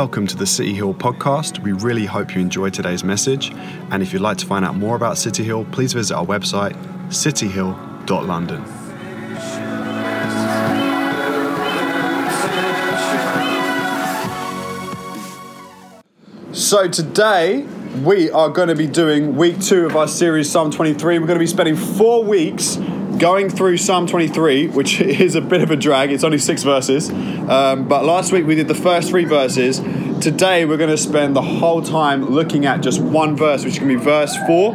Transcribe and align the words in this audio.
Welcome 0.00 0.26
to 0.28 0.36
the 0.36 0.46
City 0.46 0.72
Hill 0.72 0.94
podcast. 0.94 1.58
We 1.58 1.72
really 1.72 2.06
hope 2.06 2.34
you 2.34 2.40
enjoyed 2.40 2.72
today's 2.72 3.04
message. 3.04 3.50
And 3.90 4.02
if 4.02 4.14
you'd 4.14 4.22
like 4.22 4.38
to 4.38 4.46
find 4.46 4.64
out 4.64 4.74
more 4.74 4.96
about 4.96 5.18
City 5.18 5.44
Hill, 5.44 5.66
please 5.72 5.92
visit 5.92 6.16
our 6.16 6.24
website, 6.24 6.72
cityhill.london. 7.08 8.64
So 16.54 16.88
today 16.88 17.66
we 18.02 18.30
are 18.30 18.48
going 18.48 18.68
to 18.68 18.74
be 18.74 18.86
doing 18.86 19.36
week 19.36 19.60
two 19.60 19.84
of 19.84 19.96
our 19.96 20.08
series 20.08 20.50
Psalm 20.50 20.70
23. 20.70 21.18
We're 21.18 21.26
going 21.26 21.38
to 21.38 21.40
be 21.40 21.46
spending 21.46 21.76
four 21.76 22.24
weeks 22.24 22.78
going 23.20 23.50
through 23.50 23.76
Psalm 23.76 24.06
23, 24.06 24.68
which 24.68 25.00
is 25.00 25.34
a 25.34 25.40
bit 25.40 25.62
of 25.62 25.70
a 25.70 25.76
drag. 25.76 26.10
It's 26.10 26.24
only 26.24 26.38
six 26.38 26.62
verses. 26.62 27.10
Um, 27.10 27.86
but 27.86 28.04
last 28.04 28.32
week 28.32 28.46
we 28.46 28.54
did 28.54 28.66
the 28.66 28.74
first 28.74 29.10
three 29.10 29.26
verses. 29.26 29.78
Today 30.20 30.64
we're 30.64 30.78
going 30.78 30.90
to 30.90 30.96
spend 30.96 31.36
the 31.36 31.42
whole 31.42 31.82
time 31.82 32.30
looking 32.30 32.66
at 32.66 32.80
just 32.80 33.00
one 33.00 33.36
verse, 33.36 33.64
which 33.64 33.74
to 33.76 33.86
be 33.86 33.94
verse 33.94 34.34
four. 34.46 34.74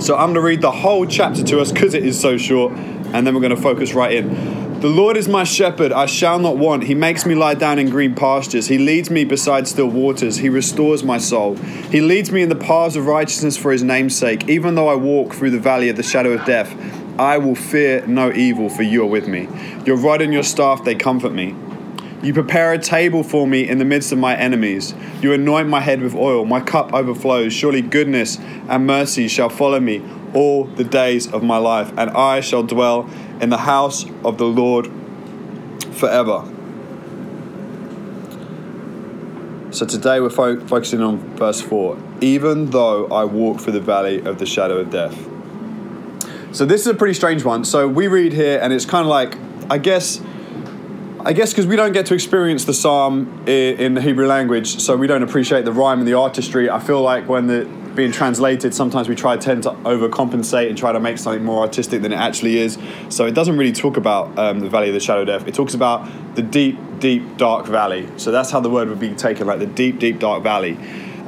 So 0.00 0.16
I'm 0.16 0.32
going 0.32 0.34
to 0.34 0.40
read 0.40 0.62
the 0.62 0.70
whole 0.70 1.06
chapter 1.06 1.44
to 1.44 1.60
us 1.60 1.70
because 1.70 1.92
it 1.92 2.04
is 2.04 2.18
so 2.18 2.38
short, 2.38 2.72
and 2.72 3.26
then 3.26 3.34
we're 3.34 3.42
going 3.42 3.54
to 3.54 3.60
focus 3.60 3.92
right 3.92 4.14
in. 4.14 4.80
The 4.80 4.88
Lord 4.88 5.18
is 5.18 5.28
my 5.28 5.44
shepherd, 5.44 5.92
I 5.92 6.06
shall 6.06 6.38
not 6.38 6.56
want. 6.56 6.84
He 6.84 6.94
makes 6.94 7.26
me 7.26 7.34
lie 7.34 7.52
down 7.52 7.78
in 7.78 7.90
green 7.90 8.14
pastures. 8.14 8.66
He 8.66 8.78
leads 8.78 9.10
me 9.10 9.24
beside 9.24 9.68
still 9.68 9.88
waters. 9.88 10.38
He 10.38 10.48
restores 10.48 11.04
my 11.04 11.18
soul. 11.18 11.56
He 11.56 12.00
leads 12.00 12.32
me 12.32 12.40
in 12.40 12.48
the 12.48 12.56
paths 12.56 12.96
of 12.96 13.04
righteousness 13.04 13.58
for 13.58 13.72
his 13.72 13.82
name's 13.82 14.16
sake. 14.16 14.48
Even 14.48 14.76
though 14.76 14.88
I 14.88 14.94
walk 14.94 15.34
through 15.34 15.50
the 15.50 15.58
valley 15.58 15.90
of 15.90 15.96
the 15.96 16.02
shadow 16.02 16.32
of 16.32 16.46
death, 16.46 16.74
I 17.20 17.36
will 17.36 17.54
fear 17.54 18.06
no 18.06 18.32
evil, 18.32 18.70
for 18.70 18.82
you 18.82 19.02
are 19.02 19.06
with 19.06 19.28
me. 19.28 19.46
Your 19.84 19.98
rod 19.98 20.22
and 20.22 20.32
your 20.32 20.42
staff, 20.42 20.84
they 20.84 20.94
comfort 20.94 21.34
me. 21.34 21.54
You 22.22 22.32
prepare 22.32 22.72
a 22.72 22.78
table 22.78 23.22
for 23.22 23.46
me 23.46 23.68
in 23.68 23.76
the 23.76 23.84
midst 23.84 24.10
of 24.10 24.16
my 24.16 24.34
enemies. 24.34 24.94
You 25.20 25.34
anoint 25.34 25.68
my 25.68 25.80
head 25.80 26.00
with 26.00 26.14
oil. 26.14 26.46
My 26.46 26.60
cup 26.60 26.94
overflows. 26.94 27.52
Surely 27.52 27.82
goodness 27.82 28.38
and 28.70 28.86
mercy 28.86 29.28
shall 29.28 29.50
follow 29.50 29.80
me 29.80 30.02
all 30.32 30.64
the 30.64 30.82
days 30.82 31.30
of 31.30 31.42
my 31.42 31.58
life, 31.58 31.92
and 31.98 32.08
I 32.08 32.40
shall 32.40 32.62
dwell 32.62 33.06
in 33.38 33.50
the 33.50 33.58
house 33.58 34.06
of 34.24 34.38
the 34.38 34.46
Lord 34.46 34.90
forever. 35.92 36.50
So 39.72 39.84
today 39.84 40.20
we're 40.20 40.30
fo- 40.30 40.60
focusing 40.66 41.02
on 41.02 41.18
verse 41.36 41.60
4. 41.60 41.98
Even 42.22 42.70
though 42.70 43.08
I 43.08 43.24
walk 43.24 43.60
through 43.60 43.74
the 43.74 43.80
valley 43.80 44.22
of 44.22 44.38
the 44.38 44.46
shadow 44.46 44.78
of 44.78 44.90
death. 44.90 45.28
So 46.52 46.66
this 46.66 46.80
is 46.80 46.88
a 46.88 46.94
pretty 46.94 47.14
strange 47.14 47.44
one. 47.44 47.64
So 47.64 47.86
we 47.86 48.08
read 48.08 48.32
here, 48.32 48.58
and 48.60 48.72
it's 48.72 48.84
kind 48.84 49.02
of 49.02 49.08
like, 49.08 49.36
I 49.70 49.78
guess, 49.78 50.20
I 51.20 51.32
guess 51.32 51.52
because 51.52 51.66
we 51.66 51.76
don't 51.76 51.92
get 51.92 52.06
to 52.06 52.14
experience 52.14 52.64
the 52.64 52.74
psalm 52.74 53.46
in, 53.46 53.94
the 53.94 54.00
Hebrew 54.00 54.26
language, 54.26 54.80
so 54.80 54.96
we 54.96 55.06
don't 55.06 55.22
appreciate 55.22 55.64
the 55.64 55.72
rhyme 55.72 56.00
and 56.00 56.08
the 56.08 56.14
artistry. 56.14 56.68
I 56.68 56.80
feel 56.80 57.02
like 57.02 57.28
when 57.28 57.46
the 57.46 57.70
being 57.94 58.10
translated, 58.10 58.74
sometimes 58.74 59.08
we 59.08 59.14
try 59.14 59.36
tend 59.36 59.64
to 59.64 59.70
overcompensate 59.70 60.68
and 60.68 60.78
try 60.78 60.92
to 60.92 61.00
make 61.00 61.18
something 61.18 61.44
more 61.44 61.60
artistic 61.60 62.02
than 62.02 62.12
it 62.12 62.16
actually 62.16 62.58
is. 62.58 62.78
So 63.10 63.26
it 63.26 63.34
doesn't 63.34 63.56
really 63.56 63.72
talk 63.72 63.96
about 63.96 64.36
um, 64.38 64.60
the 64.60 64.68
valley 64.68 64.88
of 64.88 64.94
the 64.94 65.00
shadow 65.00 65.22
of 65.22 65.26
death. 65.26 65.46
It 65.46 65.54
talks 65.54 65.74
about 65.74 66.08
the 66.34 66.42
deep, 66.42 66.78
deep, 66.98 67.36
dark 67.36 67.66
valley. 67.66 68.08
So 68.16 68.30
that's 68.30 68.50
how 68.50 68.60
the 68.60 68.70
word 68.70 68.88
would 68.88 69.00
be 69.00 69.14
taken, 69.14 69.46
like 69.46 69.58
the 69.58 69.66
deep, 69.66 69.98
deep, 69.98 70.18
dark 70.18 70.42
valley. 70.42 70.78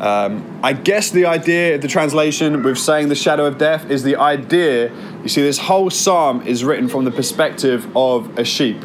Um, 0.03 0.59
I 0.65 0.73
guess 0.73 1.11
the 1.13 1.27
idea 1.27 1.77
of 1.77 1.81
the 1.81 1.87
translation 1.87 2.65
with 2.65 2.77
saying 2.77 3.09
the 3.09 3.15
shadow 3.15 3.47
of 3.47 3.57
death 3.57 3.89
is 3.89 4.03
the 4.03 4.17
idea. 4.17 4.93
You 5.23 5.29
see, 5.29 5.43
this 5.43 5.59
whole 5.59 5.91
psalm 5.91 6.45
is 6.45 6.65
written 6.65 6.89
from 6.89 7.05
the 7.05 7.13
perspective 7.13 7.87
of 7.97 8.37
a 8.37 8.45
sheep 8.45 8.85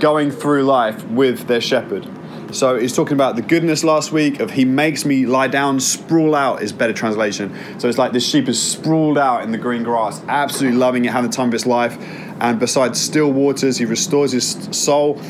going 0.00 0.30
through 0.30 0.64
life 0.64 1.04
with 1.08 1.46
their 1.46 1.60
shepherd. 1.60 2.08
So 2.52 2.78
he's 2.78 2.94
talking 2.94 3.14
about 3.14 3.36
the 3.36 3.42
goodness 3.42 3.84
last 3.84 4.12
week 4.12 4.40
of 4.40 4.52
he 4.52 4.64
makes 4.64 5.04
me 5.04 5.26
lie 5.26 5.48
down, 5.48 5.78
sprawl 5.78 6.34
out 6.34 6.62
is 6.62 6.72
better 6.72 6.92
translation. 6.94 7.54
So 7.78 7.88
it's 7.88 7.98
like 7.98 8.12
this 8.12 8.26
sheep 8.26 8.48
is 8.48 8.62
sprawled 8.62 9.18
out 9.18 9.42
in 9.42 9.52
the 9.52 9.58
green 9.58 9.82
grass, 9.82 10.22
absolutely 10.26 10.78
loving 10.78 11.04
it, 11.04 11.12
having 11.12 11.30
the 11.30 11.36
time 11.36 11.48
of 11.48 11.52
his 11.52 11.66
life. 11.66 11.98
And 12.40 12.58
besides 12.58 12.98
still 12.98 13.30
waters, 13.30 13.76
he 13.76 13.84
restores 13.84 14.32
his 14.32 14.68
soul. 14.70 15.20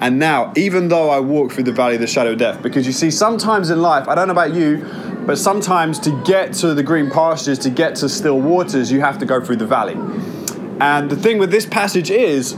And 0.00 0.18
now, 0.18 0.52
even 0.56 0.88
though 0.88 1.10
I 1.10 1.20
walk 1.20 1.52
through 1.52 1.64
the 1.64 1.72
valley 1.72 1.94
of 1.94 2.00
the 2.00 2.06
shadow 2.06 2.32
of 2.32 2.38
death, 2.38 2.62
because 2.62 2.86
you 2.86 2.92
see, 2.92 3.10
sometimes 3.10 3.70
in 3.70 3.80
life, 3.80 4.08
I 4.08 4.14
don't 4.14 4.28
know 4.28 4.32
about 4.32 4.54
you, 4.54 4.84
but 5.26 5.38
sometimes 5.38 5.98
to 6.00 6.22
get 6.24 6.52
to 6.54 6.74
the 6.74 6.82
green 6.82 7.10
pastures, 7.10 7.58
to 7.60 7.70
get 7.70 7.96
to 7.96 8.08
still 8.08 8.40
waters, 8.40 8.92
you 8.92 9.00
have 9.00 9.18
to 9.18 9.26
go 9.26 9.40
through 9.40 9.56
the 9.56 9.66
valley. 9.66 9.96
And 10.80 11.10
the 11.10 11.16
thing 11.16 11.38
with 11.38 11.50
this 11.50 11.64
passage 11.64 12.10
is, 12.10 12.56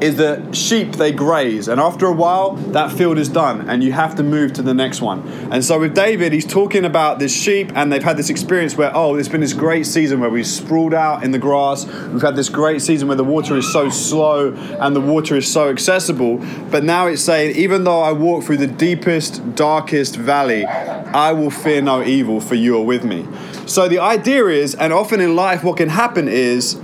is 0.00 0.16
that 0.16 0.54
sheep 0.54 0.92
they 0.92 1.12
graze. 1.12 1.68
And 1.68 1.80
after 1.80 2.06
a 2.06 2.12
while 2.12 2.52
that 2.72 2.92
field 2.92 3.18
is 3.18 3.28
done 3.28 3.68
and 3.68 3.82
you 3.82 3.92
have 3.92 4.14
to 4.16 4.22
move 4.22 4.52
to 4.54 4.62
the 4.62 4.74
next 4.74 5.00
one. 5.00 5.26
And 5.50 5.64
so 5.64 5.80
with 5.80 5.94
david 5.94 6.32
he's 6.32 6.46
talking 6.46 6.84
about 6.84 7.18
this 7.18 7.34
sheep 7.34 7.72
and 7.74 7.92
they've 7.92 8.02
had 8.02 8.16
this 8.16 8.30
experience 8.30 8.76
where 8.76 8.90
oh 8.94 9.14
there's 9.14 9.28
been 9.28 9.40
this 9.40 9.52
great 9.52 9.86
season 9.86 10.20
where 10.20 10.30
we've 10.30 10.46
sprawled 10.46 10.94
out 10.94 11.22
in 11.22 11.30
the 11.30 11.38
grass. 11.38 11.86
We've 11.86 12.22
had 12.22 12.36
this 12.36 12.48
great 12.48 12.82
season 12.82 13.08
where 13.08 13.16
the 13.16 13.24
water 13.24 13.56
is 13.56 13.72
so 13.72 13.88
slow 13.88 14.52
and 14.52 14.94
the 14.94 15.00
water 15.00 15.36
is 15.36 15.50
so 15.50 15.68
accessible. 15.68 16.38
But 16.70 16.84
now 16.84 17.06
it's 17.06 17.22
saying 17.22 17.56
even 17.56 17.84
though 17.84 18.02
i 18.02 18.12
walk 18.12 18.44
through 18.44 18.58
the 18.58 18.66
deepest 18.66 19.54
darkest 19.54 20.16
valley 20.16 20.64
i 20.66 21.32
will 21.32 21.50
fear 21.50 21.80
no 21.80 22.02
evil 22.02 22.40
for 22.40 22.54
you 22.54 22.76
are 22.76 22.84
with 22.84 23.04
me. 23.04 23.26
So 23.66 23.88
the 23.88 23.98
idea 23.98 24.46
is 24.46 24.74
and 24.74 24.92
often 24.92 25.20
in 25.20 25.34
life 25.34 25.64
what 25.64 25.76
can 25.76 25.88
happen 25.88 26.28
is 26.28 26.74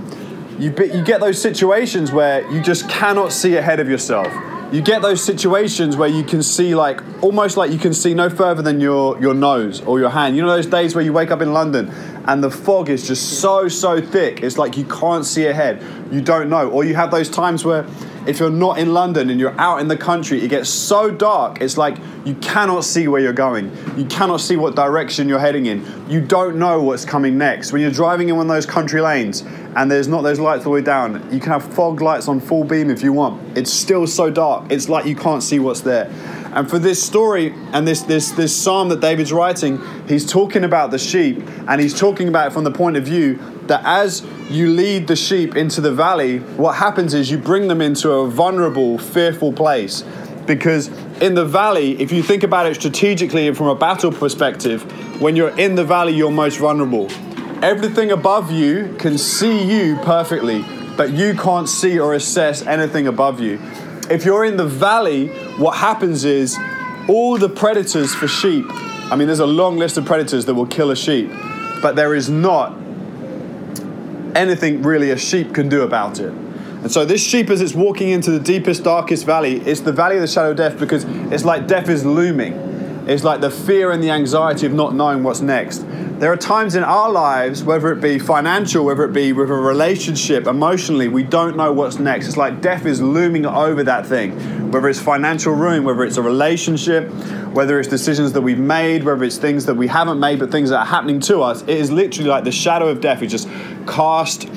you, 0.63 0.71
be, 0.71 0.85
you 0.85 1.03
get 1.03 1.19
those 1.19 1.41
situations 1.41 2.13
where 2.13 2.49
you 2.49 2.61
just 2.61 2.89
cannot 2.89 3.33
see 3.33 3.57
ahead 3.57 3.81
of 3.81 3.89
yourself. 3.89 4.31
You 4.73 4.81
get 4.81 5.01
those 5.01 5.21
situations 5.21 5.97
where 5.97 6.07
you 6.07 6.23
can 6.23 6.41
see 6.41 6.73
like 6.73 7.01
almost 7.21 7.57
like 7.57 7.71
you 7.71 7.77
can 7.77 7.93
see 7.93 8.13
no 8.13 8.29
further 8.29 8.61
than 8.61 8.79
your, 8.79 9.19
your 9.21 9.33
nose 9.33 9.81
or 9.81 9.99
your 9.99 10.09
hand. 10.09 10.37
You 10.37 10.41
know 10.41 10.47
those 10.47 10.65
days 10.65 10.95
where 10.95 11.03
you 11.03 11.11
wake 11.11 11.31
up 11.31 11.41
in 11.41 11.51
London 11.51 11.89
and 12.25 12.41
the 12.41 12.49
fog 12.49 12.89
is 12.89 13.05
just 13.05 13.41
so 13.41 13.67
so 13.67 14.01
thick. 14.01 14.41
It's 14.41 14.57
like 14.57 14.77
you 14.77 14.85
can't 14.85 15.25
see 15.25 15.47
ahead. 15.47 15.83
You 16.11 16.21
don't 16.21 16.49
know. 16.49 16.69
Or 16.69 16.85
you 16.85 16.95
have 16.95 17.11
those 17.11 17.29
times 17.29 17.65
where 17.65 17.85
if 18.27 18.39
you're 18.39 18.49
not 18.49 18.79
in 18.79 18.93
London 18.93 19.29
and 19.29 19.39
you're 19.39 19.59
out 19.59 19.81
in 19.81 19.87
the 19.87 19.97
country, 19.97 20.41
it 20.43 20.47
gets 20.47 20.69
so 20.69 21.11
dark. 21.11 21.61
It's 21.61 21.77
like 21.77 21.97
you 22.25 22.35
cannot 22.35 22.83
see 22.83 23.07
where 23.07 23.21
you're 23.21 23.33
going. 23.33 23.71
You 23.97 24.05
cannot 24.05 24.37
see 24.37 24.55
what 24.55 24.75
direction 24.75 25.27
you're 25.27 25.39
heading 25.39 25.65
in. 25.65 25.85
You 26.09 26.21
don't 26.21 26.57
know 26.57 26.81
what's 26.81 27.05
coming 27.05 27.37
next. 27.37 27.71
When 27.71 27.81
you're 27.81 27.91
driving 27.91 28.29
in 28.29 28.37
one 28.37 28.49
of 28.49 28.55
those 28.55 28.65
country 28.65 29.01
lanes 29.01 29.41
and 29.75 29.89
there's 29.91 30.07
not 30.07 30.21
those 30.21 30.39
lights 30.39 30.65
all 30.65 30.71
the 30.71 30.79
way 30.79 30.81
down, 30.81 31.13
you 31.33 31.39
can 31.39 31.51
have 31.51 31.63
fog 31.73 32.01
lights 32.01 32.27
on 32.27 32.39
full 32.39 32.63
beam 32.63 32.89
if 32.89 33.03
you 33.03 33.13
want. 33.13 33.57
It's 33.57 33.71
still 33.71 34.07
so 34.07 34.29
dark. 34.29 34.71
It's 34.71 34.87
like 34.87 35.05
you 35.05 35.15
can't 35.15 35.43
see 35.43 35.59
what's 35.59 35.81
there. 35.81 36.09
And 36.53 36.69
for 36.69 36.77
this 36.77 37.03
story 37.03 37.51
and 37.71 37.87
this, 37.87 38.01
this, 38.01 38.31
this 38.31 38.55
psalm 38.55 38.89
that 38.89 38.99
David's 38.99 39.33
writing, 39.33 39.81
he's 40.07 40.25
talking 40.25 40.63
about 40.63 40.91
the 40.91 40.99
sheep 40.99 41.41
and 41.67 41.81
he's 41.81 41.97
talking 41.97 42.27
about 42.27 42.47
it 42.47 42.53
from 42.53 42.63
the 42.63 42.71
point 42.71 42.95
of 42.95 43.03
view 43.03 43.39
that 43.67 43.81
as 43.85 44.25
you 44.49 44.69
lead 44.69 45.07
the 45.07 45.15
sheep 45.15 45.55
into 45.55 45.81
the 45.81 45.91
valley, 45.91 46.39
what 46.39 46.73
happens 46.75 47.13
is 47.13 47.31
you 47.31 47.37
bring 47.37 47.67
them 47.67 47.81
into 47.81 48.11
a 48.11 48.27
vulnerable, 48.29 48.97
fearful 48.97 49.53
place. 49.53 50.03
Because 50.45 50.89
in 51.21 51.35
the 51.35 51.45
valley, 51.45 51.99
if 52.01 52.11
you 52.11 52.21
think 52.21 52.43
about 52.43 52.65
it 52.65 52.75
strategically 52.75 53.47
and 53.47 53.55
from 53.55 53.67
a 53.67 53.75
battle 53.75 54.11
perspective, 54.11 54.83
when 55.21 55.35
you're 55.35 55.57
in 55.57 55.75
the 55.75 55.85
valley, 55.85 56.13
you're 56.13 56.31
most 56.31 56.57
vulnerable. 56.57 57.09
Everything 57.63 58.11
above 58.11 58.51
you 58.51 58.93
can 58.99 59.17
see 59.17 59.63
you 59.63 59.95
perfectly, 60.03 60.65
but 60.97 61.11
you 61.11 61.33
can't 61.33 61.69
see 61.69 61.97
or 61.97 62.13
assess 62.13 62.61
anything 62.63 63.07
above 63.07 63.39
you. 63.39 63.59
If 64.09 64.25
you're 64.25 64.43
in 64.43 64.57
the 64.57 64.67
valley, 64.67 65.29
what 65.57 65.77
happens 65.77 66.25
is 66.25 66.57
all 67.07 67.37
the 67.37 67.47
predators 67.47 68.13
for 68.13 68.27
sheep, 68.27 68.65
I 68.69 69.15
mean, 69.15 69.27
there's 69.27 69.39
a 69.39 69.45
long 69.45 69.77
list 69.77 69.97
of 69.97 70.05
predators 70.05 70.45
that 70.45 70.55
will 70.55 70.65
kill 70.65 70.91
a 70.91 70.95
sheep, 70.95 71.29
but 71.81 71.95
there 71.95 72.15
is 72.15 72.29
not 72.29 72.77
anything 74.35 74.81
really 74.81 75.11
a 75.11 75.17
sheep 75.17 75.53
can 75.53 75.69
do 75.69 75.81
about 75.83 76.19
it. 76.19 76.31
And 76.31 76.91
so 76.91 77.05
this 77.05 77.25
sheep, 77.25 77.49
as 77.49 77.61
it's 77.61 77.73
walking 77.73 78.09
into 78.09 78.31
the 78.31 78.39
deepest, 78.39 78.83
darkest 78.83 79.25
valley, 79.25 79.61
it's 79.61 79.79
the 79.79 79.93
valley 79.93 80.15
of 80.15 80.21
the 80.21 80.27
shadow 80.27 80.51
of 80.51 80.57
death 80.57 80.77
because 80.77 81.05
it's 81.31 81.45
like 81.45 81.65
death 81.65 81.87
is 81.87 82.05
looming. 82.05 82.53
It's 83.05 83.23
like 83.23 83.41
the 83.41 83.49
fear 83.49 83.91
and 83.91 84.01
the 84.01 84.11
anxiety 84.11 84.65
of 84.65 84.73
not 84.73 84.95
knowing 84.95 85.23
what's 85.23 85.41
next. 85.41 85.85
There 86.19 86.31
are 86.31 86.37
times 86.37 86.75
in 86.75 86.83
our 86.83 87.11
lives, 87.11 87.63
whether 87.63 87.91
it 87.91 87.99
be 87.99 88.17
financial, 88.17 88.85
whether 88.85 89.03
it 89.03 89.11
be 89.11 89.33
with 89.33 89.49
a 89.49 89.53
relationship, 89.53 90.47
emotionally, 90.47 91.09
we 91.09 91.23
don't 91.23 91.57
know 91.57 91.73
what's 91.73 91.99
next. 91.99 92.27
It's 92.27 92.37
like 92.37 92.61
death 92.61 92.85
is 92.85 93.01
looming 93.01 93.45
over 93.45 93.83
that 93.83 94.05
thing. 94.05 94.71
Whether 94.71 94.87
it's 94.87 95.01
financial 95.01 95.53
ruin, 95.53 95.83
whether 95.83 96.05
it's 96.05 96.15
a 96.15 96.21
relationship, 96.21 97.09
whether 97.51 97.77
it's 97.77 97.89
decisions 97.89 98.31
that 98.33 98.41
we've 98.41 98.57
made, 98.57 99.03
whether 99.03 99.23
it's 99.25 99.37
things 99.37 99.65
that 99.65 99.75
we 99.75 99.87
haven't 99.87 100.19
made, 100.19 100.39
but 100.39 100.49
things 100.49 100.69
that 100.69 100.79
are 100.79 100.85
happening 100.85 101.19
to 101.21 101.41
us, 101.41 101.61
it 101.63 101.69
is 101.69 101.91
literally 101.91 102.29
like 102.29 102.45
the 102.45 102.51
shadow 102.53 102.87
of 102.87 103.01
death 103.01 103.21
is 103.21 103.31
just 103.31 103.49
cast 103.85 104.47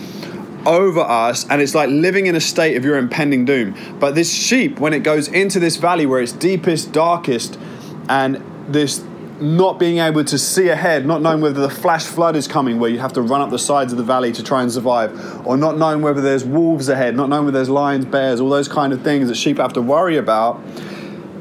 over 0.67 1.01
us 1.01 1.49
and 1.49 1.63
it's 1.63 1.75
like 1.75 1.89
living 1.89 2.27
in 2.27 2.35
a 2.35 2.41
state 2.41 2.77
of 2.77 2.85
your 2.85 2.97
impending 2.97 3.45
doom. 3.45 3.75
But 3.99 4.15
this 4.15 4.33
sheep, 4.33 4.79
when 4.79 4.93
it 4.93 5.01
goes 5.01 5.29
into 5.29 5.59
this 5.59 5.77
valley 5.77 6.07
where 6.07 6.21
it's 6.21 6.33
deepest, 6.33 6.93
darkest, 6.93 7.59
and 8.09 8.43
this 8.69 9.05
not 9.41 9.79
being 9.79 9.99
able 9.99 10.25
to 10.25 10.39
see 10.39 10.69
ahead, 10.69 11.05
not 11.05 11.21
knowing 11.21 11.41
whether 11.41 11.61
the 11.61 11.71
flash 11.71 12.05
flood 12.05 12.37
is 12.37 12.49
coming 12.49 12.81
where 12.81 12.91
you 12.91 12.99
have 12.99 13.13
to 13.13 13.21
run 13.21 13.43
up 13.43 13.51
the 13.51 13.59
sides 13.59 13.93
of 13.93 13.99
the 13.99 14.05
valley 14.05 14.33
to 14.33 14.43
try 14.43 14.63
and 14.63 14.73
survive, 14.73 15.47
or 15.47 15.57
not 15.57 15.77
knowing 15.77 16.01
whether 16.01 16.21
there's 16.21 16.45
wolves 16.45 16.89
ahead, 16.89 17.15
not 17.15 17.29
knowing 17.29 17.45
whether 17.45 17.59
there's 17.59 17.69
lions, 17.69 18.07
bears, 18.07 18.41
all 18.41 18.49
those 18.49 18.69
kind 18.69 18.93
of 18.93 19.03
things 19.03 19.29
that 19.29 19.35
sheep 19.35 19.59
have 19.59 19.75
to 19.75 19.83
worry 19.83 20.17
about. 20.17 20.61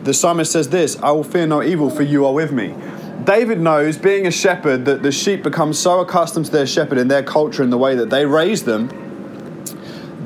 the 0.03 0.13
psalmist 0.13 0.51
says 0.51 0.69
this 0.69 1.01
I 1.01 1.11
will 1.11 1.23
fear 1.23 1.47
no 1.47 1.63
evil, 1.63 1.89
for 1.89 2.03
you 2.03 2.25
are 2.25 2.33
with 2.33 2.51
me. 2.51 2.75
David 3.23 3.59
knows, 3.59 3.97
being 3.97 4.27
a 4.27 4.31
shepherd, 4.31 4.85
that 4.85 5.01
the 5.01 5.11
sheep 5.11 5.41
become 5.41 5.73
so 5.73 6.01
accustomed 6.01 6.45
to 6.47 6.51
their 6.51 6.67
shepherd 6.67 6.97
and 6.97 7.09
their 7.09 7.23
culture 7.23 7.63
and 7.63 7.71
the 7.71 7.77
way 7.77 7.95
that 7.95 8.09
they 8.09 8.25
raise 8.25 8.63
them 8.63 8.89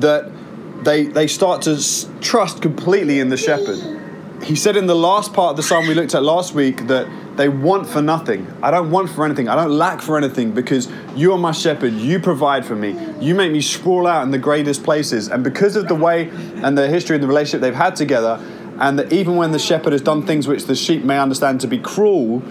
that 0.00 0.30
they, 0.84 1.04
they 1.04 1.26
start 1.26 1.62
to 1.62 1.78
trust 2.20 2.62
completely 2.62 3.20
in 3.20 3.28
the 3.28 3.36
shepherd. 3.36 3.99
He 4.42 4.56
said 4.56 4.76
in 4.76 4.86
the 4.86 4.94
last 4.94 5.34
part 5.34 5.50
of 5.50 5.56
the 5.56 5.62
psalm 5.62 5.86
we 5.86 5.94
looked 5.94 6.14
at 6.14 6.22
last 6.22 6.54
week 6.54 6.86
that 6.86 7.06
they 7.36 7.48
want 7.48 7.86
for 7.86 8.00
nothing. 8.00 8.46
I 8.62 8.70
don't 8.70 8.90
want 8.90 9.10
for 9.10 9.24
anything. 9.24 9.48
I 9.48 9.54
don't 9.54 9.70
lack 9.70 10.00
for 10.00 10.16
anything 10.16 10.52
because 10.52 10.88
you 11.14 11.32
are 11.32 11.38
my 11.38 11.52
shepherd. 11.52 11.92
You 11.92 12.20
provide 12.20 12.64
for 12.64 12.74
me. 12.74 12.96
You 13.20 13.34
make 13.34 13.52
me 13.52 13.60
sprawl 13.60 14.06
out 14.06 14.22
in 14.22 14.30
the 14.30 14.38
greatest 14.38 14.82
places. 14.82 15.28
And 15.28 15.44
because 15.44 15.76
of 15.76 15.88
the 15.88 15.94
way 15.94 16.30
and 16.30 16.76
the 16.76 16.88
history 16.88 17.16
and 17.16 17.22
the 17.22 17.28
relationship 17.28 17.60
they've 17.60 17.74
had 17.74 17.96
together, 17.96 18.40
and 18.78 18.98
that 18.98 19.12
even 19.12 19.36
when 19.36 19.52
the 19.52 19.58
shepherd 19.58 19.92
has 19.92 20.00
done 20.00 20.26
things 20.26 20.48
which 20.48 20.64
the 20.64 20.74
sheep 20.74 21.04
may 21.04 21.18
understand 21.18 21.60
to 21.60 21.66
be 21.66 21.78
cruel, 21.78 22.42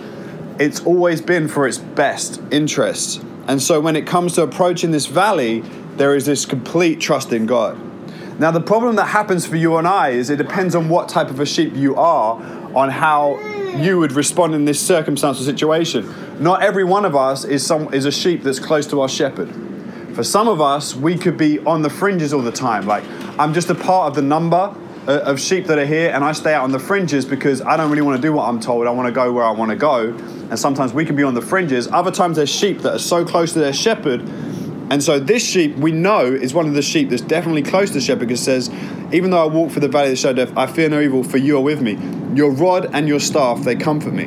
it's 0.59 0.81
always 0.85 1.21
been 1.21 1.47
for 1.47 1.67
its 1.67 1.79
best 1.79 2.39
interest. 2.51 3.23
And 3.47 3.59
so 3.59 3.81
when 3.81 3.95
it 3.95 4.05
comes 4.05 4.33
to 4.33 4.43
approaching 4.43 4.91
this 4.91 5.07
valley, 5.07 5.61
there 5.95 6.15
is 6.15 6.27
this 6.27 6.45
complete 6.45 6.99
trust 6.99 7.33
in 7.33 7.47
God. 7.47 7.88
Now, 8.39 8.51
the 8.51 8.61
problem 8.61 8.95
that 8.95 9.07
happens 9.07 9.45
for 9.45 9.57
you 9.57 9.75
and 9.75 9.85
I 9.85 10.11
is 10.11 10.29
it 10.29 10.37
depends 10.37 10.73
on 10.73 10.87
what 10.87 11.09
type 11.09 11.29
of 11.29 11.41
a 11.41 11.45
sheep 11.45 11.75
you 11.75 11.97
are, 11.97 12.41
on 12.73 12.89
how 12.89 13.37
you 13.75 13.99
would 13.99 14.13
respond 14.13 14.55
in 14.55 14.63
this 14.63 14.79
circumstance 14.79 15.41
or 15.41 15.43
situation. 15.43 16.41
Not 16.41 16.63
every 16.63 16.85
one 16.85 17.03
of 17.03 17.17
us 17.17 17.43
is, 17.43 17.65
some, 17.65 17.93
is 17.93 18.05
a 18.05 18.11
sheep 18.13 18.43
that's 18.43 18.59
close 18.59 18.87
to 18.87 19.01
our 19.01 19.09
shepherd. 19.09 19.53
For 20.15 20.23
some 20.23 20.47
of 20.47 20.61
us, 20.61 20.95
we 20.95 21.17
could 21.17 21.37
be 21.37 21.59
on 21.59 21.81
the 21.81 21.89
fringes 21.89 22.33
all 22.33 22.41
the 22.41 22.51
time. 22.51 22.87
Like, 22.87 23.03
I'm 23.37 23.53
just 23.53 23.69
a 23.69 23.75
part 23.75 24.07
of 24.07 24.15
the 24.15 24.21
number 24.21 24.73
uh, 25.05 25.19
of 25.19 25.37
sheep 25.37 25.65
that 25.67 25.77
are 25.77 25.85
here, 25.85 26.11
and 26.11 26.23
I 26.23 26.31
stay 26.31 26.53
out 26.53 26.63
on 26.63 26.71
the 26.71 26.79
fringes 26.79 27.25
because 27.25 27.61
I 27.61 27.75
don't 27.75 27.89
really 27.89 28.03
want 28.03 28.21
to 28.21 28.21
do 28.21 28.31
what 28.31 28.47
I'm 28.47 28.61
told. 28.61 28.87
I 28.87 28.91
want 28.91 29.07
to 29.07 29.11
go 29.13 29.33
where 29.33 29.43
I 29.43 29.51
want 29.51 29.71
to 29.71 29.77
go. 29.77 30.13
And 30.49 30.57
sometimes 30.57 30.93
we 30.93 31.03
can 31.03 31.17
be 31.17 31.23
on 31.23 31.33
the 31.33 31.41
fringes. 31.41 31.89
Other 31.89 32.11
times, 32.11 32.37
there's 32.37 32.49
sheep 32.49 32.79
that 32.79 32.93
are 32.93 32.99
so 32.99 33.25
close 33.25 33.51
to 33.51 33.59
their 33.59 33.73
shepherd 33.73 34.21
and 34.89 35.03
so 35.03 35.19
this 35.19 35.45
sheep 35.45 35.75
we 35.75 35.91
know 35.91 36.25
is 36.25 36.53
one 36.53 36.67
of 36.67 36.73
the 36.73 36.81
sheep 36.81 37.09
that's 37.09 37.21
definitely 37.21 37.63
close 37.63 37.89
to 37.89 37.95
the 37.95 38.01
shepherd 38.01 38.27
because 38.27 38.41
it 38.41 38.43
says, 38.43 38.69
even 39.13 39.31
though 39.31 39.43
I 39.43 39.45
walk 39.45 39.71
through 39.71 39.81
the 39.81 39.87
valley 39.87 40.07
of 40.07 40.11
the 40.11 40.15
shadow 40.17 40.41
of 40.41 40.49
death, 40.49 40.57
I 40.57 40.67
fear 40.67 40.89
no 40.89 40.99
evil, 40.99 41.23
for 41.23 41.37
you 41.37 41.57
are 41.57 41.61
with 41.61 41.81
me. 41.81 41.97
Your 42.35 42.51
rod 42.51 42.89
and 42.93 43.07
your 43.07 43.19
staff, 43.19 43.63
they 43.63 43.75
comfort 43.75 44.13
me. 44.13 44.25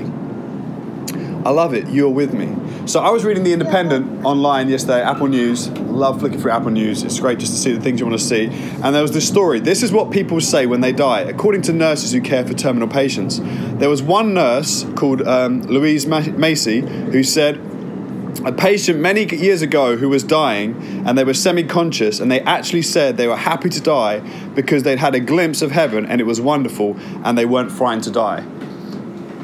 I 1.45 1.51
love 1.51 1.75
it. 1.75 1.89
You're 1.89 2.11
with 2.11 2.33
me. 2.33 2.57
So 2.87 3.01
I 3.01 3.11
was 3.11 3.25
reading 3.25 3.43
The 3.43 3.53
Independent 3.53 4.25
online 4.25 4.69
yesterday, 4.69 5.03
Apple 5.03 5.27
News. 5.27 5.69
Love 5.71 6.21
flicking 6.21 6.41
through 6.41 6.53
Apple 6.53 6.71
News. 6.71 7.03
It's 7.03 7.19
great 7.19 7.41
just 7.41 7.53
to 7.53 7.59
see 7.59 7.73
the 7.73 7.81
things 7.81 7.99
you 7.99 8.07
want 8.07 8.19
to 8.19 8.25
see. 8.25 8.47
And 8.47 8.95
there 8.95 9.03
was 9.03 9.11
this 9.11 9.27
story. 9.27 9.59
This 9.59 9.83
is 9.83 9.91
what 9.91 10.13
people 10.13 10.41
say 10.41 10.67
when 10.67 10.81
they 10.81 10.93
die, 10.93 11.23
according 11.23 11.63
to 11.63 11.73
nurses 11.73 12.13
who 12.13 12.21
care 12.21 12.47
for 12.47 12.55
terminal 12.55 12.87
patients. 12.87 13.41
There 13.41 13.89
was 13.89 14.03
one 14.03 14.35
nurse 14.35 14.85
called 14.95 15.23
um, 15.23 15.63
Louise 15.63 16.07
Macy 16.07 16.81
who 16.81 17.25
said, 17.25 17.57
a 18.41 18.53
patient 18.53 18.99
many 18.99 19.25
years 19.35 19.63
ago 19.63 19.97
who 19.97 20.09
was 20.09 20.25
dying 20.25 21.05
and 21.07 21.17
they 21.17 21.25
were 21.25 21.35
semi 21.35 21.63
conscious 21.63 22.19
and 22.19 22.31
they 22.31 22.41
actually 22.41 22.83
said 22.83 23.17
they 23.17 23.29
were 23.29 23.37
happy 23.37 23.69
to 23.69 23.81
die 23.81 24.21
because 24.55 24.83
they'd 24.83 24.99
had 24.99 25.15
a 25.15 25.21
glimpse 25.21 25.63
of 25.63 25.71
heaven 25.71 26.07
and 26.07 26.21
it 26.21 26.25
was 26.25 26.41
wonderful 26.41 26.97
and 27.25 27.37
they 27.37 27.47
weren't 27.47 27.71
frightened 27.71 28.05
to 28.05 28.11
die. 28.11 28.45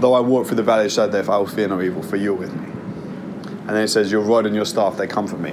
Though 0.00 0.14
I 0.14 0.20
walk 0.20 0.46
through 0.46 0.56
the 0.56 0.62
valley 0.62 0.86
of 0.86 0.92
shadow 0.92 1.12
death, 1.12 1.28
I 1.28 1.36
will 1.38 1.46
fear 1.46 1.68
no 1.68 1.82
evil, 1.82 2.02
for 2.02 2.16
you're 2.16 2.34
with 2.34 2.54
me. 2.54 2.64
And 2.64 3.70
then 3.70 3.82
it 3.82 3.88
says, 3.88 4.10
Your 4.10 4.22
rod 4.22 4.46
and 4.46 4.54
your 4.54 4.64
staff, 4.64 4.96
they 4.96 5.06
comfort 5.06 5.40
me. 5.40 5.50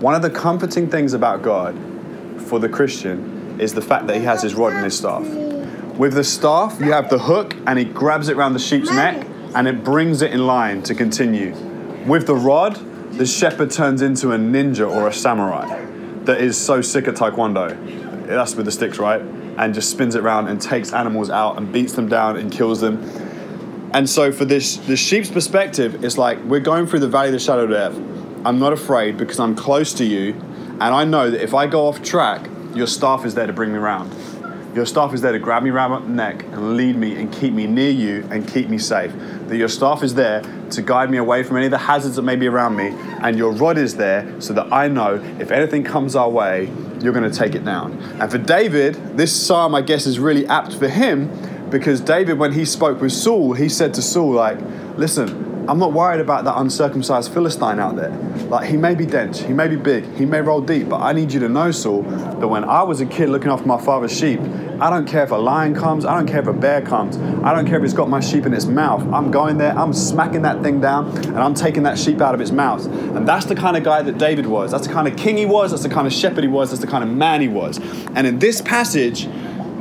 One 0.00 0.14
of 0.14 0.22
the 0.22 0.30
comforting 0.30 0.90
things 0.90 1.14
about 1.14 1.42
God 1.42 1.74
for 2.38 2.58
the 2.58 2.68
Christian 2.68 3.58
is 3.60 3.72
the 3.72 3.82
fact 3.82 4.08
that 4.08 4.16
he 4.16 4.24
has 4.24 4.42
his 4.42 4.54
rod 4.54 4.72
and 4.72 4.84
his 4.84 4.98
staff. 4.98 5.24
With 5.96 6.14
the 6.14 6.24
staff, 6.24 6.78
you 6.80 6.92
have 6.92 7.08
the 7.08 7.20
hook 7.20 7.54
and 7.66 7.78
he 7.78 7.84
grabs 7.84 8.28
it 8.28 8.36
around 8.36 8.52
the 8.52 8.58
sheep's 8.58 8.90
neck 8.90 9.26
and 9.54 9.68
it 9.68 9.84
brings 9.84 10.22
it 10.22 10.32
in 10.32 10.46
line 10.46 10.82
to 10.82 10.94
continue 10.94 11.54
with 12.06 12.26
the 12.26 12.34
rod, 12.34 12.76
the 13.12 13.26
shepherd 13.26 13.70
turns 13.70 14.02
into 14.02 14.32
a 14.32 14.38
ninja 14.38 14.88
or 14.88 15.08
a 15.08 15.12
samurai 15.12 15.84
that 16.24 16.40
is 16.40 16.56
so 16.56 16.80
sick 16.80 17.06
at 17.08 17.14
taekwondo. 17.14 18.26
That's 18.26 18.54
with 18.54 18.66
the 18.66 18.72
sticks, 18.72 18.98
right? 18.98 19.20
And 19.20 19.72
just 19.72 19.90
spins 19.90 20.14
it 20.14 20.22
around 20.22 20.48
and 20.48 20.60
takes 20.60 20.92
animals 20.92 21.30
out 21.30 21.56
and 21.56 21.72
beats 21.72 21.92
them 21.92 22.08
down 22.08 22.36
and 22.36 22.50
kills 22.50 22.80
them. 22.80 23.02
And 23.92 24.10
so, 24.10 24.32
for 24.32 24.44
this 24.44 24.76
the 24.76 24.96
sheep's 24.96 25.30
perspective, 25.30 26.02
it's 26.02 26.18
like 26.18 26.42
we're 26.44 26.60
going 26.60 26.86
through 26.86 27.00
the 27.00 27.08
valley 27.08 27.28
of 27.28 27.34
the 27.34 27.38
shadow 27.38 27.64
of 27.64 27.70
death. 27.70 27.94
I'm 28.44 28.58
not 28.58 28.72
afraid 28.72 29.16
because 29.16 29.38
I'm 29.38 29.54
close 29.54 29.94
to 29.94 30.04
you, 30.04 30.32
and 30.32 30.82
I 30.82 31.04
know 31.04 31.30
that 31.30 31.42
if 31.42 31.54
I 31.54 31.66
go 31.66 31.86
off 31.86 32.02
track, 32.02 32.48
your 32.74 32.88
staff 32.88 33.24
is 33.24 33.34
there 33.34 33.46
to 33.46 33.52
bring 33.52 33.72
me 33.72 33.78
around. 33.78 34.12
Your 34.74 34.86
staff 34.86 35.14
is 35.14 35.20
there 35.20 35.30
to 35.30 35.38
grab 35.38 35.62
me 35.62 35.70
around 35.70 36.02
the 36.02 36.08
neck 36.08 36.42
and 36.42 36.76
lead 36.76 36.96
me 36.96 37.14
and 37.14 37.32
keep 37.32 37.52
me 37.52 37.66
near 37.68 37.90
you 37.90 38.26
and 38.32 38.46
keep 38.46 38.68
me 38.68 38.76
safe. 38.76 39.12
That 39.46 39.56
your 39.56 39.68
staff 39.68 40.02
is 40.02 40.14
there 40.14 40.42
to 40.70 40.82
guide 40.82 41.12
me 41.12 41.18
away 41.18 41.44
from 41.44 41.58
any 41.58 41.66
of 41.66 41.70
the 41.70 41.78
hazards 41.78 42.16
that 42.16 42.22
may 42.22 42.34
be 42.34 42.48
around 42.48 42.74
me, 42.74 42.88
and 43.22 43.38
your 43.38 43.52
rod 43.52 43.78
is 43.78 43.94
there 43.94 44.40
so 44.40 44.52
that 44.54 44.72
I 44.72 44.88
know 44.88 45.14
if 45.38 45.52
anything 45.52 45.84
comes 45.84 46.16
our 46.16 46.28
way, 46.28 46.72
you're 47.00 47.12
going 47.12 47.30
to 47.30 47.38
take 47.38 47.54
it 47.54 47.64
down. 47.64 47.92
And 48.20 48.28
for 48.28 48.38
David, 48.38 48.94
this 49.16 49.32
psalm, 49.34 49.76
I 49.76 49.80
guess, 49.80 50.06
is 50.06 50.18
really 50.18 50.44
apt 50.48 50.74
for 50.74 50.88
him 50.88 51.30
because 51.70 52.00
David, 52.00 52.38
when 52.38 52.52
he 52.52 52.64
spoke 52.64 53.00
with 53.00 53.12
Saul, 53.12 53.52
he 53.52 53.68
said 53.68 53.94
to 53.94 54.02
Saul, 54.02 54.32
like, 54.32 54.58
listen, 54.96 55.53
I'm 55.68 55.78
not 55.78 55.92
worried 55.92 56.20
about 56.20 56.44
that 56.44 56.58
uncircumcised 56.58 57.32
Philistine 57.32 57.78
out 57.78 57.96
there. 57.96 58.10
Like, 58.48 58.68
he 58.68 58.76
may 58.76 58.94
be 58.94 59.06
dense, 59.06 59.40
he 59.40 59.52
may 59.52 59.68
be 59.68 59.76
big, 59.76 60.04
he 60.16 60.26
may 60.26 60.40
roll 60.40 60.60
deep, 60.60 60.88
but 60.88 61.00
I 61.00 61.12
need 61.12 61.32
you 61.32 61.40
to 61.40 61.48
know, 61.48 61.70
Saul, 61.70 62.02
that 62.02 62.48
when 62.48 62.64
I 62.64 62.82
was 62.82 63.00
a 63.00 63.06
kid 63.06 63.30
looking 63.30 63.50
after 63.50 63.66
my 63.66 63.80
father's 63.80 64.16
sheep, 64.16 64.40
I 64.80 64.90
don't 64.90 65.06
care 65.06 65.22
if 65.22 65.30
a 65.30 65.36
lion 65.36 65.74
comes, 65.74 66.04
I 66.04 66.14
don't 66.16 66.26
care 66.26 66.40
if 66.40 66.46
a 66.46 66.52
bear 66.52 66.82
comes, 66.82 67.16
I 67.16 67.54
don't 67.54 67.66
care 67.66 67.78
if 67.78 67.84
it's 67.84 67.94
got 67.94 68.10
my 68.10 68.20
sheep 68.20 68.44
in 68.44 68.52
its 68.52 68.66
mouth. 68.66 69.02
I'm 69.12 69.30
going 69.30 69.56
there, 69.56 69.76
I'm 69.78 69.92
smacking 69.92 70.42
that 70.42 70.62
thing 70.62 70.80
down, 70.80 71.16
and 71.16 71.38
I'm 71.38 71.54
taking 71.54 71.84
that 71.84 71.98
sheep 71.98 72.20
out 72.20 72.34
of 72.34 72.40
its 72.40 72.50
mouth. 72.50 72.84
And 72.86 73.26
that's 73.26 73.46
the 73.46 73.54
kind 73.54 73.76
of 73.76 73.84
guy 73.84 74.02
that 74.02 74.18
David 74.18 74.46
was. 74.46 74.72
That's 74.72 74.86
the 74.86 74.92
kind 74.92 75.08
of 75.08 75.16
king 75.16 75.36
he 75.36 75.46
was, 75.46 75.70
that's 75.70 75.84
the 75.84 75.88
kind 75.88 76.06
of 76.06 76.12
shepherd 76.12 76.44
he 76.44 76.48
was, 76.48 76.70
that's 76.70 76.82
the 76.82 76.90
kind 76.90 77.04
of 77.04 77.10
man 77.10 77.40
he 77.40 77.48
was. 77.48 77.78
And 78.14 78.26
in 78.26 78.38
this 78.38 78.60
passage, 78.60 79.28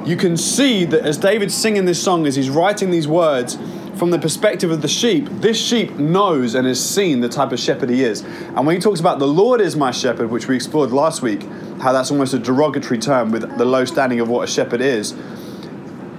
you 0.05 0.15
can 0.15 0.37
see 0.37 0.85
that 0.85 1.03
as 1.03 1.17
David's 1.17 1.55
singing 1.55 1.85
this 1.85 2.01
song, 2.01 2.27
as 2.27 2.35
he's 2.35 2.49
writing 2.49 2.91
these 2.91 3.07
words, 3.07 3.57
from 4.03 4.11
the 4.11 4.19
perspective 4.19 4.69
of 4.69 4.81
the 4.81 4.87
sheep, 4.89 5.29
this 5.29 5.57
sheep 5.57 5.91
knows 5.91 6.55
and 6.55 6.67
has 6.67 6.77
seen 6.77 7.21
the 7.21 7.29
type 7.29 7.53
of 7.53 7.59
shepherd 7.61 7.89
he 7.89 8.03
is. 8.03 8.19
And 8.19 8.67
when 8.67 8.75
he 8.75 8.81
talks 8.81 8.99
about 8.99 9.17
the 9.17 9.25
Lord 9.25 9.61
is 9.61 9.77
my 9.77 9.91
shepherd, 9.91 10.29
which 10.29 10.45
we 10.45 10.57
explored 10.57 10.91
last 10.91 11.21
week, 11.21 11.41
how 11.79 11.93
that's 11.93 12.11
almost 12.11 12.33
a 12.33 12.39
derogatory 12.39 12.99
term 12.99 13.31
with 13.31 13.57
the 13.57 13.63
low 13.63 13.85
standing 13.85 14.19
of 14.19 14.27
what 14.27 14.43
a 14.43 14.51
shepherd 14.51 14.81
is. 14.81 15.15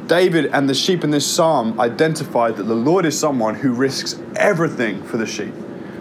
David 0.07 0.47
and 0.47 0.67
the 0.67 0.73
sheep 0.73 1.05
in 1.05 1.11
this 1.11 1.31
psalm 1.31 1.79
identified 1.79 2.57
that 2.57 2.63
the 2.63 2.75
Lord 2.75 3.05
is 3.05 3.21
someone 3.21 3.55
who 3.55 3.75
risks 3.75 4.19
everything 4.35 5.03
for 5.03 5.19
the 5.19 5.27
sheep. 5.27 5.53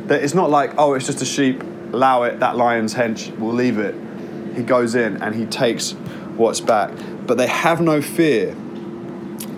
That 0.05 0.23
it's 0.23 0.33
not 0.33 0.49
like, 0.49 0.75
oh, 0.77 0.93
it's 0.93 1.07
just 1.07 1.21
a 1.21 1.25
sheep, 1.25 1.61
allow 1.91 2.23
it, 2.23 2.39
that 2.39 2.55
lion's 2.55 2.93
hench, 2.93 3.37
we'll 3.37 3.53
leave 3.53 3.77
it. 3.77 3.93
He 4.55 4.63
goes 4.63 4.95
in 4.95 5.21
and 5.21 5.35
he 5.35 5.45
takes 5.47 5.91
what's 6.37 6.61
back. 6.61 6.93
But 7.27 7.37
they 7.37 7.47
have 7.47 7.81
no 7.81 8.01
fear 8.01 8.55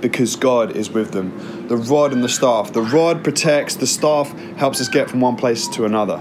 because 0.10 0.36
God 0.36 0.76
is 0.76 0.92
with 0.92 1.12
them. 1.12 1.68
The 1.68 1.78
rod 1.78 2.14
and 2.14 2.24
the 2.24 2.30
staff. 2.30 2.72
The 2.72 2.82
rod 2.82 3.24
protects, 3.24 3.76
the 3.76 3.88
staff 3.88 4.32
helps 4.56 4.80
us 4.80 4.88
get 4.88 5.10
from 5.10 5.20
one 5.20 5.36
place 5.36 5.68
to 5.70 5.86
another. 5.86 6.18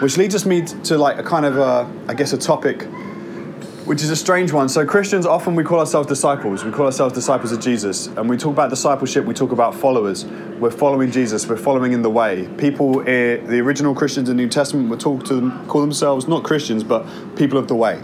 Which 0.00 0.16
leads 0.16 0.34
us 0.34 0.46
me 0.46 0.62
to 0.84 0.96
like 0.96 1.18
a 1.18 1.22
kind 1.22 1.44
of 1.44 1.58
a, 1.58 1.90
I 2.08 2.14
guess 2.14 2.32
a 2.32 2.38
topic 2.38 2.86
which 3.84 4.02
is 4.02 4.10
a 4.10 4.16
strange 4.16 4.52
one. 4.52 4.68
So 4.68 4.86
Christians 4.86 5.26
often 5.26 5.56
we 5.56 5.64
call 5.64 5.80
ourselves 5.80 6.06
disciples. 6.06 6.64
We 6.64 6.70
call 6.70 6.86
ourselves 6.86 7.12
disciples 7.12 7.50
of 7.50 7.60
Jesus, 7.60 8.06
and 8.06 8.28
we 8.28 8.36
talk 8.36 8.52
about 8.52 8.70
discipleship. 8.70 9.24
We 9.24 9.34
talk 9.34 9.50
about 9.50 9.74
followers. 9.74 10.24
We're 10.24 10.70
following 10.70 11.10
Jesus. 11.10 11.48
We're 11.48 11.56
following 11.56 11.92
in 11.92 12.02
the 12.02 12.10
way. 12.10 12.48
People, 12.56 13.00
eh, 13.00 13.38
the 13.38 13.58
original 13.58 13.94
Christians 13.94 14.28
in 14.28 14.36
the 14.36 14.42
New 14.44 14.48
Testament, 14.48 14.90
would 14.90 15.00
talk 15.00 15.24
to 15.24 15.34
them, 15.34 15.66
call 15.66 15.80
themselves 15.80 16.28
not 16.28 16.44
Christians, 16.44 16.84
but 16.84 17.04
people 17.34 17.58
of 17.58 17.66
the 17.66 17.74
way 17.74 18.00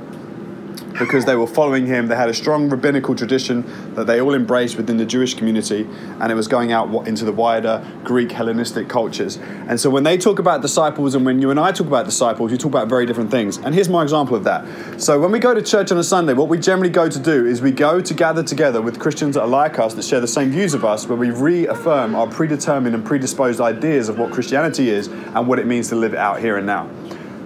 because 0.99 1.25
they 1.25 1.37
were 1.37 1.47
following 1.47 1.87
him. 1.87 2.07
They 2.09 2.17
had 2.17 2.29
a 2.29 2.35
strong 2.35 2.69
rabbinical 2.69 3.15
tradition 3.15 3.95
that 3.95 4.07
they 4.07 4.21
all 4.21 4.35
embraced 4.35 4.77
within 4.77 4.97
the 4.97 5.05
Jewish 5.05 5.35
community, 5.35 5.87
and 6.21 6.33
it 6.33 6.35
was 6.35 6.49
going 6.49 6.73
out 6.73 7.07
into 7.07 7.25
the 7.25 7.33
wider 7.33 7.85
Greek 8.05 8.33
Hellenistic 8.33 8.89
cultures. 8.89 9.37
And 9.37 9.79
so 9.79 9.91
when 9.91 10.05
they 10.05 10.17
talk 10.17 10.39
about 10.39 10.63
disciples, 10.63 11.15
and 11.15 11.25
when 11.25 11.41
you 11.41 11.51
and 11.51 11.61
I 11.61 11.73
talk 11.73 11.87
about 11.87 12.05
disciples, 12.05 12.51
you 12.51 12.59
talk 12.59 12.71
about 12.71 12.89
very 12.89 13.07
different 13.07 13.31
things. 13.31 13.59
And 13.59 13.75
here's 13.75 13.89
my 13.89 14.03
example 14.03 14.37
of 14.37 14.45
that. 14.45 14.67
So 15.01 15.21
when 15.21 15.31
we 15.31 15.39
go 15.39 15.55
to 15.55 15.63
church 15.63 15.93
on 15.93 15.99
a 15.99 16.05
Sunday, 16.05 16.33
what 16.33 16.49
we 16.49 16.59
generally 16.59 16.91
go 16.91 17.09
to 17.09 17.19
do 17.19 17.47
is 17.47 17.61
we 17.61 17.73
go 17.73 18.01
to 18.01 18.15
gather 18.15 18.43
together 18.43 18.81
with 18.81 18.99
Christians 18.99 19.35
that 19.35 19.43
are 19.43 19.49
like 19.49 19.79
us, 19.79 19.95
that 19.95 20.05
share 20.05 20.21
the 20.21 20.29
same 20.29 20.51
views 20.51 20.75
of 20.75 20.85
us, 20.85 21.07
where 21.07 21.19
we 21.19 21.31
reaffirm 21.31 22.15
our 22.15 22.27
predetermined 22.27 22.95
and 22.95 23.05
predisposed 23.05 23.61
ideas 23.61 24.09
of 24.09 24.19
what 24.19 24.33
Christianity 24.33 24.91
is 24.91 25.09
and 25.09 25.47
what 25.47 25.59
it 25.59 25.67
means 25.67 25.89
to 25.89 25.97
live 25.97 26.15
it 26.15 26.19
out 26.19 26.41
here 26.41 26.57
and 26.57 26.67
now. 26.67 26.89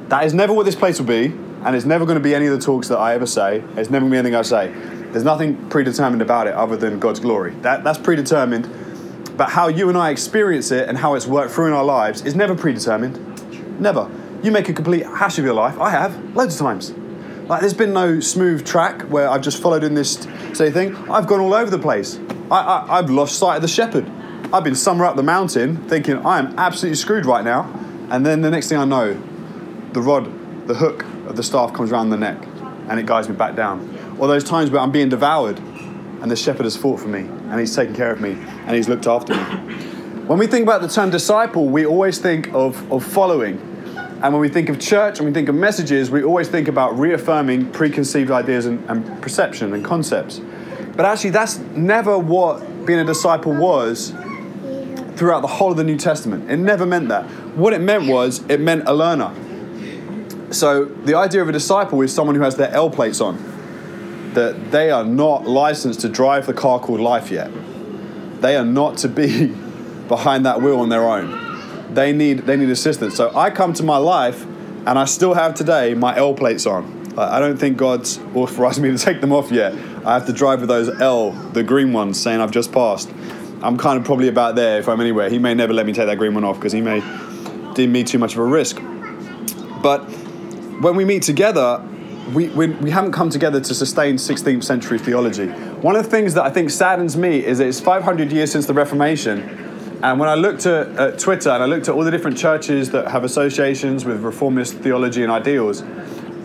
That 0.09 0.25
is 0.25 0.35
never 0.35 0.53
what 0.53 0.67
this 0.67 0.75
place 0.75 0.99
will 0.99 1.07
be 1.07 1.33
and 1.65 1.77
it's 1.77 1.85
never 1.85 2.05
going 2.07 2.17
to 2.17 2.23
be 2.23 2.35
any 2.35 2.47
of 2.47 2.59
the 2.59 2.65
talks 2.65 2.89
that 2.89 2.99
I 2.99 3.15
ever 3.15 3.27
say. 3.27 3.63
It's 3.77 3.91
never 3.91 4.09
going 4.09 4.11
to 4.11 4.11
be 4.11 4.19
anything 4.19 4.35
I 4.35 4.43
say. 4.43 4.73
There's 5.13 5.25
nothing 5.25 5.69
predetermined 5.69 6.23
about 6.23 6.47
it 6.47 6.55
other 6.55 6.77
than 6.77 6.99
God's 6.99 7.21
glory. 7.21 7.55
That, 7.63 7.85
that's 7.85 7.99
predetermined. 7.99 9.37
But 9.37 9.51
how 9.51 9.69
you 9.69 9.89
and 9.89 9.99
I 9.99 10.11
experience 10.11 10.71
it 10.71 10.89
and 10.89 10.97
how 10.97 11.15
it's 11.15 11.27
worked 11.27 11.53
through 11.53 11.67
in 11.67 11.73
our 11.73 11.85
lives 11.85 12.25
is 12.25 12.35
never 12.35 12.55
predetermined. 12.55 13.81
Never. 13.81 14.11
You 14.43 14.53
make 14.53 14.69
a 14.69 14.73
complete 14.73 15.05
hash 15.05 15.39
of 15.39 15.45
your 15.45 15.55
life. 15.55 15.79
I 15.79 15.91
have, 15.91 16.35
loads 16.35 16.55
of 16.55 16.61
times. 16.61 16.93
Like, 17.49 17.61
there's 17.61 17.75
been 17.75 17.93
no 17.93 18.21
smooth 18.21 18.65
track 18.65 19.03
where 19.03 19.29
I've 19.29 19.43
just 19.43 19.61
followed 19.61 19.83
in 19.83 19.95
this 19.95 20.27
say 20.53 20.71
thing. 20.71 20.95
I've 21.11 21.27
gone 21.27 21.41
all 21.41 21.53
over 21.53 21.71
the 21.71 21.79
place. 21.79 22.19
I, 22.51 22.61
I, 22.61 22.99
I've 22.99 23.11
lost 23.11 23.39
sight 23.39 23.57
of 23.57 23.63
the 23.63 23.69
shepherd. 23.69 24.09
I've 24.53 24.65
been 24.65 24.75
somewhere 24.75 25.09
up 25.09 25.17
the 25.17 25.23
mountain 25.23 25.77
thinking 25.89 26.17
I 26.25 26.39
am 26.39 26.59
absolutely 26.59 26.97
screwed 26.97 27.27
right 27.27 27.45
now. 27.45 27.71
And 28.11 28.25
then 28.25 28.41
the 28.41 28.51
next 28.51 28.69
thing 28.69 28.79
I 28.79 28.85
know, 28.85 29.15
the 29.93 30.01
rod, 30.01 30.67
the 30.67 30.75
hook 30.75 31.05
of 31.31 31.37
the 31.37 31.43
staff 31.43 31.73
comes 31.73 31.93
around 31.93 32.11
the 32.11 32.17
neck 32.17 32.45
and 32.89 32.99
it 32.99 33.07
guides 33.07 33.29
me 33.29 33.37
back 33.37 33.55
down. 33.55 34.17
Or 34.19 34.27
those 34.27 34.45
times 34.45 34.71
where 34.71 34.83
I'm 34.83 34.91
being 34.91 35.09
devoured 35.09 35.59
and 35.59 36.31
the 36.31 36.37
shepherd 36.37 36.65
has 36.65 36.77
fought 36.77 37.01
for 37.01 37.09
me 37.09 37.21
and 37.21 37.59
he's 37.59 37.75
taken 37.75 37.95
care 37.95 38.11
of 38.11 38.21
me 38.21 38.33
and 38.33 38.77
he's 38.77 38.89
looked 38.89 39.07
after 39.07 39.35
me. 39.35 39.41
When 40.27 40.39
we 40.39 40.47
think 40.47 40.65
about 40.65 40.83
the 40.83 40.89
term 40.89 41.11
disciple, 41.11 41.69
we 41.69 41.87
always 41.87 42.19
think 42.19 42.53
of, 42.53 42.93
of 42.93 43.05
following. 43.05 43.59
And 44.23 44.35
when 44.35 44.41
we 44.41 44.49
think 44.49 44.69
of 44.69 44.79
church 44.79 45.19
and 45.19 45.27
we 45.27 45.33
think 45.33 45.49
of 45.49 45.55
messages, 45.55 46.11
we 46.11 46.23
always 46.23 46.49
think 46.49 46.69
about 46.69 46.99
reaffirming 46.99 47.71
preconceived 47.73 48.31
ideas 48.31 48.67
and, 48.67 48.85
and 48.91 49.23
perception 49.23 49.73
and 49.73 49.85
concepts. 49.85 50.41
But 50.95 51.07
actually, 51.07 51.31
that's 51.31 51.59
never 51.59 52.19
what 52.19 52.85
being 52.85 52.99
a 52.99 53.05
disciple 53.05 53.55
was 53.55 54.11
throughout 55.17 55.41
the 55.41 55.49
whole 55.49 55.71
of 55.71 55.77
the 55.77 55.85
New 55.85 55.97
Testament. 55.97 56.51
It 56.51 56.59
never 56.59 56.85
meant 56.85 57.09
that. 57.09 57.25
What 57.57 57.73
it 57.73 57.81
meant 57.81 58.07
was, 58.07 58.45
it 58.49 58.61
meant 58.61 58.83
a 58.87 58.93
learner. 58.93 59.33
So 60.51 60.85
the 60.85 61.15
idea 61.15 61.43
of 61.43 61.49
a 61.49 61.53
disciple 61.53 62.01
is 62.03 62.13
someone 62.13 62.35
who 62.35 62.43
has 62.43 62.57
their 62.57 62.71
L 62.71 62.91
plates 62.91 63.21
on, 63.21 63.37
that 64.35 64.71
they 64.71 64.91
are 64.91 65.05
not 65.05 65.47
licensed 65.47 66.01
to 66.01 66.09
drive 66.09 66.47
the 66.47 66.55
car 66.55 66.81
called 66.81 67.01
life 67.01 67.31
yet. 67.31 67.51
They 68.41 68.57
are 68.57 68.65
not 68.65 68.99
to 68.99 69.09
be 69.09 69.47
behind 70.09 70.47
that 70.47 70.61
wheel 70.61 70.81
on 70.81 70.89
their 70.89 71.09
own. 71.09 71.95
They 71.95 72.13
need 72.13 72.41
they 72.41 72.57
need 72.57 72.71
assistance. 72.71 73.17
So 73.17 73.35
I 73.37 73.51
come 73.51 73.73
to 73.75 73.83
my 73.83 73.97
life, 73.97 74.45
and 74.87 74.99
I 74.99 75.05
still 75.05 75.35
have 75.35 75.55
today 75.55 75.95
my 75.95 76.17
L 76.17 76.35
plates 76.35 76.67
on. 76.67 76.99
I 77.19 77.39
don't 77.39 77.57
think 77.57 77.77
God's 77.77 78.19
authorized 78.35 78.81
me 78.83 78.91
to 78.91 78.99
take 78.99 79.21
them 79.21 79.33
off 79.33 79.51
yet. 79.51 79.73
I 80.05 80.15
have 80.15 80.27
to 80.27 80.33
drive 80.33 80.61
with 80.61 80.69
those 80.69 80.89
L, 81.01 81.31
the 81.31 81.63
green 81.63 81.93
ones, 81.93 82.21
saying 82.21 82.41
I've 82.41 82.51
just 82.51 82.73
passed. 82.73 83.11
I'm 83.63 83.77
kind 83.77 83.99
of 83.99 84.05
probably 84.05 84.29
about 84.29 84.55
there 84.55 84.79
if 84.79 84.89
I'm 84.89 85.01
anywhere. 85.01 85.29
He 85.29 85.39
may 85.39 85.55
never 85.55 85.75
let 85.75 85.87
me 85.87 85.93
take 85.93 86.07
that 86.07 86.17
green 86.17 86.35
one 86.35 86.45
off 86.45 86.57
because 86.57 86.73
he 86.73 86.81
may 86.81 87.01
deem 87.75 87.93
me 87.93 88.05
too 88.05 88.19
much 88.19 88.33
of 88.33 88.39
a 88.39 88.45
risk. 88.45 88.81
But 89.83 90.09
when 90.81 90.97
we 90.97 91.05
meet 91.05 91.23
together, 91.23 91.87
we, 92.33 92.49
we, 92.49 92.69
we 92.69 92.91
haven't 92.91 93.13
come 93.13 93.29
together 93.29 93.61
to 93.61 93.75
sustain 93.75 94.17
16th 94.17 94.65
century 94.65 94.99
theology. 94.99 95.49
One 95.49 95.95
of 95.95 96.05
the 96.05 96.11
things 96.11 96.33
that 96.35 96.45
I 96.45 96.51
think 96.51 96.71
saddens 96.71 97.19
me 97.19 97.45
is 97.45 97.59
that 97.59 97.67
it's 97.67 97.81
500 97.81 98.33
years 98.33 98.51
since 98.51 98.65
the 98.65 98.73
Reformation. 98.73 99.41
And 100.03 100.19
when 100.19 100.31
I 100.31 100.37
looked 100.37 100.65
at, 100.65 100.89
at 100.99 101.19
Twitter 101.19 101.51
and 101.51 101.63
I 101.63 101.67
looked 101.67 101.89
at 101.89 101.95
all 101.95 102.03
the 102.03 102.11
different 102.11 102.39
churches 102.39 102.91
that 102.93 103.09
have 103.09 103.25
associations 103.25 104.07
with 104.07 104.23
reformist 104.23 104.75
theology 104.77 105.23
and 105.23 105.31
ideals, 105.31 105.83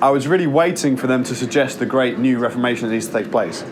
I 0.02 0.10
was 0.10 0.28
really 0.28 0.48
waiting 0.48 0.98
for 0.98 1.08
them 1.08 1.24
to 1.24 1.34
suggest 1.34 1.80
the 1.80 1.86
great 1.86 2.20
new 2.20 2.38
Reformation 2.38 2.90
that 2.90 2.94
needs 2.94 3.08
to 3.08 3.14
take 3.14 3.32
place. 3.32 3.64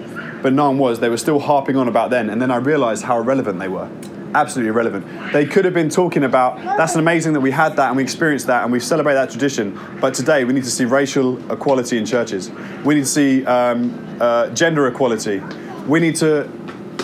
But 0.41 0.53
none 0.53 0.77
was. 0.77 1.01
They 1.01 1.09
were 1.09 1.17
still 1.17 1.39
harping 1.39 1.75
on 1.75 1.89
about 1.89 2.09
then. 2.09 2.29
And 2.29 2.41
then 2.41 2.51
I 2.51 2.57
realized 2.57 3.03
how 3.03 3.17
irrelevant 3.17 3.59
they 3.59 3.67
were 3.67 3.89
absolutely 4.35 4.69
irrelevant. 4.69 5.33
They 5.33 5.45
could 5.45 5.65
have 5.65 5.73
been 5.73 5.89
talking 5.89 6.23
about 6.23 6.57
that's 6.77 6.95
amazing 6.95 7.33
that 7.33 7.41
we 7.41 7.51
had 7.51 7.75
that 7.75 7.87
and 7.87 7.97
we 7.97 8.03
experienced 8.03 8.47
that 8.47 8.63
and 8.63 8.71
we 8.71 8.79
celebrate 8.79 9.13
that 9.13 9.29
tradition. 9.29 9.79
But 9.99 10.13
today 10.13 10.43
we 10.45 10.53
need 10.53 10.63
to 10.63 10.71
see 10.71 10.85
racial 10.85 11.51
equality 11.51 11.97
in 11.97 12.05
churches. 12.05 12.51
We 12.83 12.95
need 12.95 13.01
to 13.01 13.07
see 13.07 13.45
um, 13.45 14.17
uh, 14.19 14.49
gender 14.49 14.87
equality. 14.87 15.41
We 15.87 15.99
need 15.99 16.15
to 16.17 16.49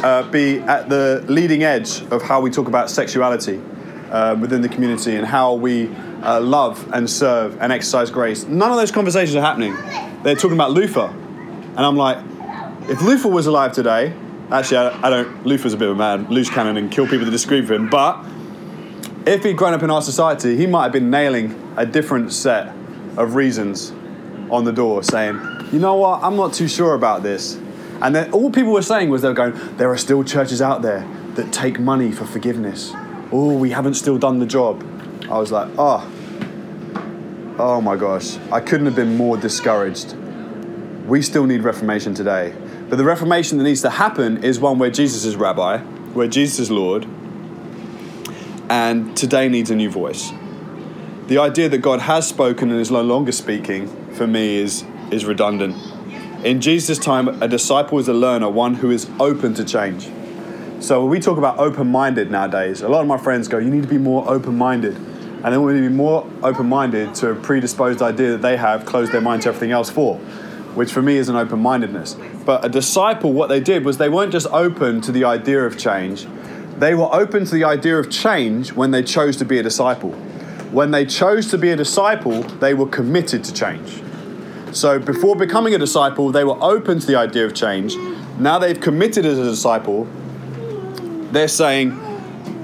uh, 0.03 0.24
be 0.29 0.59
at 0.59 0.89
the 0.89 1.25
leading 1.27 1.63
edge 1.63 2.01
of 2.12 2.21
how 2.21 2.41
we 2.41 2.50
talk 2.50 2.67
about 2.67 2.89
sexuality 2.89 3.62
uh, 4.09 4.36
within 4.39 4.62
the 4.62 4.69
community 4.69 5.15
and 5.15 5.25
how 5.25 5.53
we 5.53 5.89
uh, 6.24 6.39
love 6.41 6.89
and 6.93 7.09
serve 7.09 7.62
and 7.62 7.71
exercise 7.71 8.12
grace. 8.12 8.45
None 8.45 8.71
of 8.71 8.77
those 8.77 8.91
conversations 8.91 9.36
are 9.36 9.41
happening. 9.41 9.75
They're 10.24 10.36
talking 10.36 10.53
about 10.53 10.71
Luther. 10.71 11.07
And 11.07 11.79
I'm 11.79 11.95
like, 11.95 12.17
if 12.89 13.01
Luther 13.01 13.29
was 13.29 13.45
alive 13.45 13.71
today, 13.71 14.13
Actually, 14.51 14.77
I, 14.77 15.08
I 15.08 15.10
don't. 15.12 15.46
Luther's 15.46 15.74
a 15.74 15.77
bit 15.77 15.89
of 15.89 15.96
a 15.96 15.98
man, 15.98 16.27
loose 16.27 16.50
cannon, 16.50 16.77
and 16.77 16.91
kill 16.91 17.06
people 17.06 17.25
that 17.25 17.32
disagree 17.32 17.62
with 17.62 17.72
him. 17.72 17.88
But 17.88 18.25
if 19.27 19.44
he'd 19.44 19.56
grown 19.56 19.74
up 19.74 19.84
in 19.84 19.91
our 19.91 20.01
society, 20.01 20.58
he 20.58 20.65
might 20.65 20.84
have 20.84 20.91
been 20.91 21.12
nailing 21.12 21.74
a 21.77 21.86
different 21.86 22.34
set 22.34 22.74
of 23.15 23.36
reasons 23.36 23.91
on 24.50 24.63
the 24.63 24.74
door, 24.74 25.03
saying, 25.03 25.39
"You 25.72 25.77
know 25.77 25.96
what? 25.96 26.24
I'm 26.24 26.36
not 26.36 26.53
too 26.53 26.68
sure 26.68 26.96
about 26.96 27.22
this." 27.22 27.60
And 28.01 28.15
then 28.15 28.32
all 28.32 28.50
people 28.50 28.72
were 28.72 28.82
saying 28.82 29.10
was 29.10 29.22
they 29.22 29.27
were 29.27 29.36
going, 29.36 29.53
"There 29.77 29.91
are 29.91 29.98
still 29.98 30.24
churches 30.24 30.62
out 30.63 30.82
there 30.82 31.06
that 31.36 31.51
take 31.51 31.79
money 31.79 32.12
for 32.12 32.25
forgiveness. 32.25 32.91
Oh, 33.32 33.53
we 33.56 33.70
haven't 33.70 33.96
still 33.96 34.18
done 34.18 34.39
the 34.39 34.48
job." 34.48 34.84
I 35.29 35.38
was 35.38 35.51
like, 35.51 35.70
"Oh, 35.77 36.03
oh 37.60 37.82
my 37.82 37.96
gosh! 37.96 38.39
I 38.51 38.62
couldn't 38.62 38.88
have 38.88 38.96
been 38.96 39.15
more 39.15 39.38
discouraged." 39.38 40.15
We 41.09 41.23
still 41.23 41.47
need 41.47 41.63
reformation 41.63 42.13
today. 42.13 42.53
But 42.87 42.97
the 42.97 43.03
reformation 43.03 43.57
that 43.57 43.63
needs 43.63 43.81
to 43.81 43.89
happen 43.89 44.43
is 44.43 44.59
one 44.59 44.77
where 44.77 44.91
Jesus 44.91 45.25
is 45.25 45.35
rabbi, 45.35 45.79
where 46.13 46.27
Jesus 46.27 46.59
is 46.59 46.69
Lord, 46.69 47.07
and 48.69 49.17
today 49.17 49.49
needs 49.49 49.71
a 49.71 49.75
new 49.75 49.89
voice. 49.89 50.31
The 51.25 51.39
idea 51.39 51.67
that 51.69 51.79
God 51.79 52.01
has 52.01 52.27
spoken 52.27 52.69
and 52.69 52.79
is 52.79 52.91
no 52.91 53.01
longer 53.01 53.31
speaking, 53.31 53.87
for 54.13 54.27
me, 54.27 54.57
is, 54.57 54.85
is 55.09 55.25
redundant. 55.25 55.75
In 56.45 56.61
Jesus' 56.61 56.99
time, 56.99 57.41
a 57.41 57.47
disciple 57.47 57.97
is 57.97 58.07
a 58.07 58.13
learner, 58.13 58.47
one 58.47 58.75
who 58.75 58.91
is 58.91 59.09
open 59.19 59.55
to 59.55 59.65
change. 59.65 60.11
So 60.79 61.01
when 61.01 61.09
we 61.09 61.19
talk 61.19 61.39
about 61.39 61.57
open 61.57 61.87
minded 61.87 62.29
nowadays, 62.29 62.83
a 62.83 62.87
lot 62.87 63.01
of 63.01 63.07
my 63.07 63.17
friends 63.17 63.47
go, 63.47 63.57
You 63.57 63.71
need 63.71 63.81
to 63.81 63.89
be 63.89 63.97
more 63.97 64.29
open 64.29 64.55
minded. 64.55 64.95
And 64.95 65.53
they 65.53 65.57
want 65.57 65.73
me 65.73 65.81
to 65.81 65.89
be 65.89 65.95
more 65.95 66.29
open 66.43 66.69
minded 66.69 67.15
to 67.15 67.31
a 67.31 67.35
predisposed 67.35 68.03
idea 68.03 68.31
that 68.31 68.43
they 68.43 68.57
have 68.57 68.85
closed 68.85 69.11
their 69.11 69.21
mind 69.21 69.41
to 69.43 69.49
everything 69.49 69.71
else 69.71 69.89
for 69.89 70.21
which 70.75 70.91
for 70.91 71.01
me 71.01 71.17
is 71.17 71.29
an 71.29 71.35
open 71.35 71.59
mindedness. 71.59 72.15
But 72.45 72.63
a 72.63 72.69
disciple, 72.69 73.33
what 73.33 73.47
they 73.47 73.59
did 73.59 73.85
was 73.85 73.97
they 73.97 74.09
weren't 74.09 74.31
just 74.31 74.47
open 74.47 75.01
to 75.01 75.11
the 75.11 75.23
idea 75.23 75.65
of 75.65 75.77
change, 75.77 76.27
they 76.77 76.95
were 76.95 77.13
open 77.13 77.45
to 77.45 77.53
the 77.53 77.65
idea 77.65 77.97
of 77.97 78.09
change 78.09 78.71
when 78.71 78.91
they 78.91 79.03
chose 79.03 79.35
to 79.38 79.45
be 79.45 79.59
a 79.59 79.63
disciple. 79.63 80.11
When 80.71 80.91
they 80.91 81.05
chose 81.05 81.47
to 81.51 81.57
be 81.57 81.71
a 81.71 81.75
disciple, 81.75 82.43
they 82.43 82.73
were 82.73 82.88
committed 82.88 83.43
to 83.45 83.53
change. 83.53 84.01
So 84.71 84.99
before 84.99 85.35
becoming 85.35 85.73
a 85.73 85.77
disciple, 85.77 86.31
they 86.31 86.43
were 86.43 86.57
open 86.61 86.99
to 86.99 87.07
the 87.07 87.15
idea 87.15 87.45
of 87.45 87.53
change. 87.53 87.95
Now 88.38 88.59
they've 88.59 88.79
committed 88.79 89.25
as 89.25 89.38
a 89.38 89.43
disciple, 89.43 90.07
they're 91.31 91.47
saying, 91.47 91.99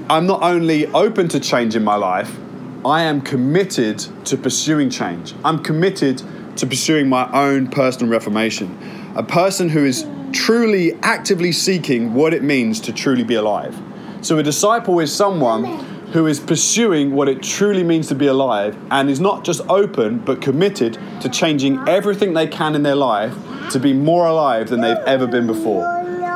I'm 0.08 0.26
not 0.26 0.42
only 0.42 0.86
open 0.86 1.28
to 1.28 1.40
change 1.40 1.76
in 1.76 1.84
my 1.84 1.96
life, 1.96 2.36
I 2.84 3.02
am 3.02 3.20
committed 3.20 3.98
to 4.26 4.36
pursuing 4.36 4.88
change. 4.88 5.34
I'm 5.44 5.62
committed 5.62 6.22
to 6.56 6.66
pursuing 6.66 7.08
my 7.08 7.30
own 7.32 7.68
personal 7.68 8.10
reformation. 8.10 8.76
A 9.16 9.22
person 9.22 9.68
who 9.68 9.84
is 9.84 10.06
truly 10.32 10.94
actively 11.02 11.52
seeking 11.52 12.14
what 12.14 12.34
it 12.34 12.42
means 12.42 12.80
to 12.80 12.92
truly 12.92 13.24
be 13.24 13.34
alive. 13.34 13.80
So, 14.22 14.38
a 14.38 14.42
disciple 14.42 14.98
is 15.00 15.14
someone 15.14 15.64
who 16.12 16.26
is 16.26 16.40
pursuing 16.40 17.12
what 17.12 17.28
it 17.28 17.42
truly 17.42 17.82
means 17.82 18.08
to 18.08 18.14
be 18.14 18.26
alive 18.26 18.76
and 18.90 19.10
is 19.10 19.20
not 19.20 19.44
just 19.44 19.60
open 19.68 20.18
but 20.18 20.40
committed 20.40 20.98
to 21.20 21.28
changing 21.28 21.78
everything 21.88 22.32
they 22.32 22.46
can 22.46 22.74
in 22.74 22.82
their 22.82 22.94
life 22.94 23.34
to 23.70 23.78
be 23.78 23.92
more 23.92 24.26
alive 24.26 24.68
than 24.68 24.80
they've 24.80 24.96
ever 24.98 25.26
been 25.26 25.46
before. 25.46 25.82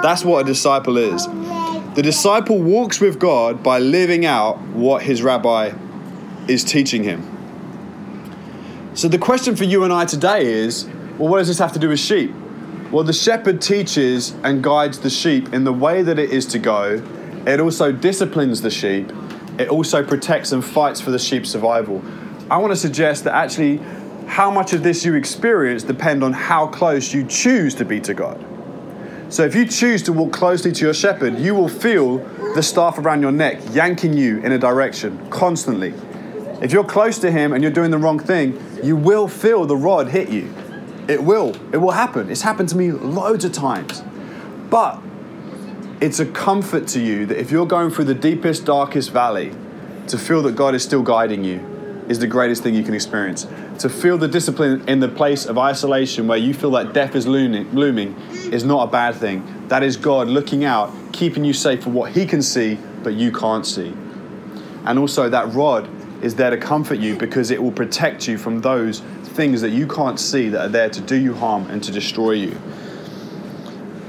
That's 0.03 0.25
what 0.25 0.45
a 0.45 0.45
disciple 0.45 0.97
is. 0.97 1.27
The 1.95 2.03
disciple 2.03 2.61
walks 2.61 3.01
with 3.01 3.19
God 3.19 3.63
by 3.63 3.79
living 3.79 4.25
out 4.25 4.61
what 4.61 5.03
his 5.03 5.23
rabbi 5.23 5.73
is 6.49 6.65
teaching 6.65 7.03
him. 7.03 7.40
So 8.93 9.07
the 9.07 9.19
question 9.19 9.55
for 9.55 9.63
you 9.63 9.85
and 9.85 9.93
I 9.93 10.05
today 10.05 10.45
is 10.45 10.85
well, 11.17 11.29
what 11.29 11.39
does 11.39 11.47
this 11.47 11.61
have 11.61 11.73
to 11.75 11.79
do 11.79 11.91
with 11.91 12.01
sheep? 12.01 12.33
Well, 12.91 13.05
the 13.05 13.13
shepherd 13.13 13.63
teaches 13.63 14.33
and 14.43 14.65
guides 14.65 14.99
the 14.99 15.11
sheep 15.11 15.55
in 15.55 15.63
the 15.63 15.73
way 15.73 16.03
that 16.03 16.19
it 16.19 16.31
is 16.31 16.45
to 16.47 16.59
go. 16.59 17.01
It 17.47 17.61
also 17.61 17.93
disciplines 17.93 18.63
the 18.63 18.71
sheep. 18.71 19.13
It 19.59 19.69
also 19.69 20.03
protects 20.03 20.51
and 20.51 20.65
fights 20.65 21.01
for 21.01 21.13
the 21.13 21.21
sheep's 21.21 21.51
survival. 21.51 22.03
I 22.51 22.57
want 22.57 22.73
to 22.73 22.77
suggest 22.77 23.23
that 23.25 23.35
actually 23.35 23.77
how 24.27 24.51
much 24.51 24.73
of 24.73 24.83
this 24.83 25.05
you 25.05 25.15
experience 25.15 25.85
depend 25.85 26.25
on 26.25 26.33
how 26.33 26.67
close 26.67 27.15
you 27.15 27.25
choose 27.25 27.77
to 27.77 27.85
be 27.85 28.01
to 28.01 28.13
God. 28.13 28.45
So 29.29 29.45
if 29.45 29.55
you 29.55 29.67
choose 29.67 30.03
to 30.05 30.13
walk 30.13 30.33
closely 30.33 30.73
to 30.73 30.85
your 30.85 30.95
shepherd, 30.95 31.39
you 31.39 31.55
will 31.55 31.69
feel 31.69 32.19
the 32.55 32.63
staff 32.63 32.99
around 32.99 33.23
your 33.23 33.31
neck 33.31 33.61
yanking 33.71 34.15
you 34.15 34.39
in 34.39 34.51
a 34.51 34.59
direction 34.59 35.31
constantly. 35.31 35.95
If 36.61 36.73
you're 36.73 36.85
close 36.85 37.19
to 37.21 37.31
him 37.31 37.53
and 37.53 37.63
you're 37.63 37.73
doing 37.73 37.91
the 37.91 37.99
wrong 37.99 38.19
thing, 38.19 38.63
you 38.83 38.97
will 38.97 39.29
feel 39.29 39.65
the 39.65 39.77
rod 39.77 40.09
hit 40.09 40.29
you. 40.29 40.53
It 41.09 41.23
will. 41.23 41.57
It 41.73 41.79
will 41.79 41.93
happen. 41.93 42.31
It's 42.31 42.43
happened 42.43 42.69
to 42.69 42.77
me 42.77 42.93
loads 42.93 43.45
of 43.45 43.53
times. 43.53 44.03
But 44.69 45.01
it's 46.01 46.21
a 46.21 46.27
comfort 46.27 46.87
to 46.89 47.01
you 47.01 47.27
that 47.27 47.39
if 47.39 47.51
you're 47.51 47.67
going 47.67 47.91
through 47.91 48.05
the 48.05 48.15
deepest, 48.15 48.65
darkest 48.65 49.11
valley, 49.11 49.53
to 50.07 50.19
feel 50.19 50.43
that 50.43 50.57
God 50.57 50.75
is 50.75 50.83
still 50.83 51.03
guiding 51.03 51.45
you 51.45 51.59
is 52.09 52.19
the 52.19 52.27
greatest 52.27 52.63
thing 52.63 52.75
you 52.75 52.83
can 52.83 52.95
experience. 52.95 53.47
To 53.79 53.89
feel 53.89 54.19
the 54.19 54.29
discipline 54.29 54.87
in 54.89 55.01
the 55.01 55.09
place 55.09 55.47
of 55.47 55.57
isolation 55.57 56.27
where 56.27 56.39
you 56.39 56.53
feel 56.53 56.73
that 56.73 56.93
death 56.93 57.15
is 57.15 57.27
looming, 57.27 58.17
is 58.53 58.65
not 58.65 58.89
a 58.89 58.91
bad 58.91 59.15
thing. 59.15 59.69
That 59.69 59.83
is 59.83 59.97
God 59.97 60.29
looking 60.29 60.65
out, 60.65 60.93
keeping 61.13 61.45
you 61.45 61.53
safe 61.53 61.85
for 61.85 61.91
what 61.91 62.13
He 62.13 62.27
can 62.27 62.43
see, 62.43 62.79
but 63.03 63.15
you 63.15 63.31
can't 63.33 63.65
see. 63.65 63.95
And 64.85 64.99
also, 64.99 65.29
that 65.29 65.55
rod 65.55 65.89
is 66.23 66.35
there 66.35 66.51
to 66.51 66.57
comfort 66.57 66.99
you 66.99 67.17
because 67.17 67.51
it 67.51 67.63
will 67.63 67.73
protect 67.73 68.29
you 68.29 68.37
from 68.37 68.61
those 68.61 69.01
things 69.01 69.61
that 69.63 69.71
you 69.71 69.87
can't 69.87 70.21
see 70.21 70.49
that 70.49 70.61
are 70.61 70.69
there 70.69 70.91
to 70.91 71.01
do 71.01 71.17
you 71.17 71.35
harm 71.35 71.67
and 71.71 71.83
to 71.85 71.93
destroy 71.93 72.33
you. 72.33 72.61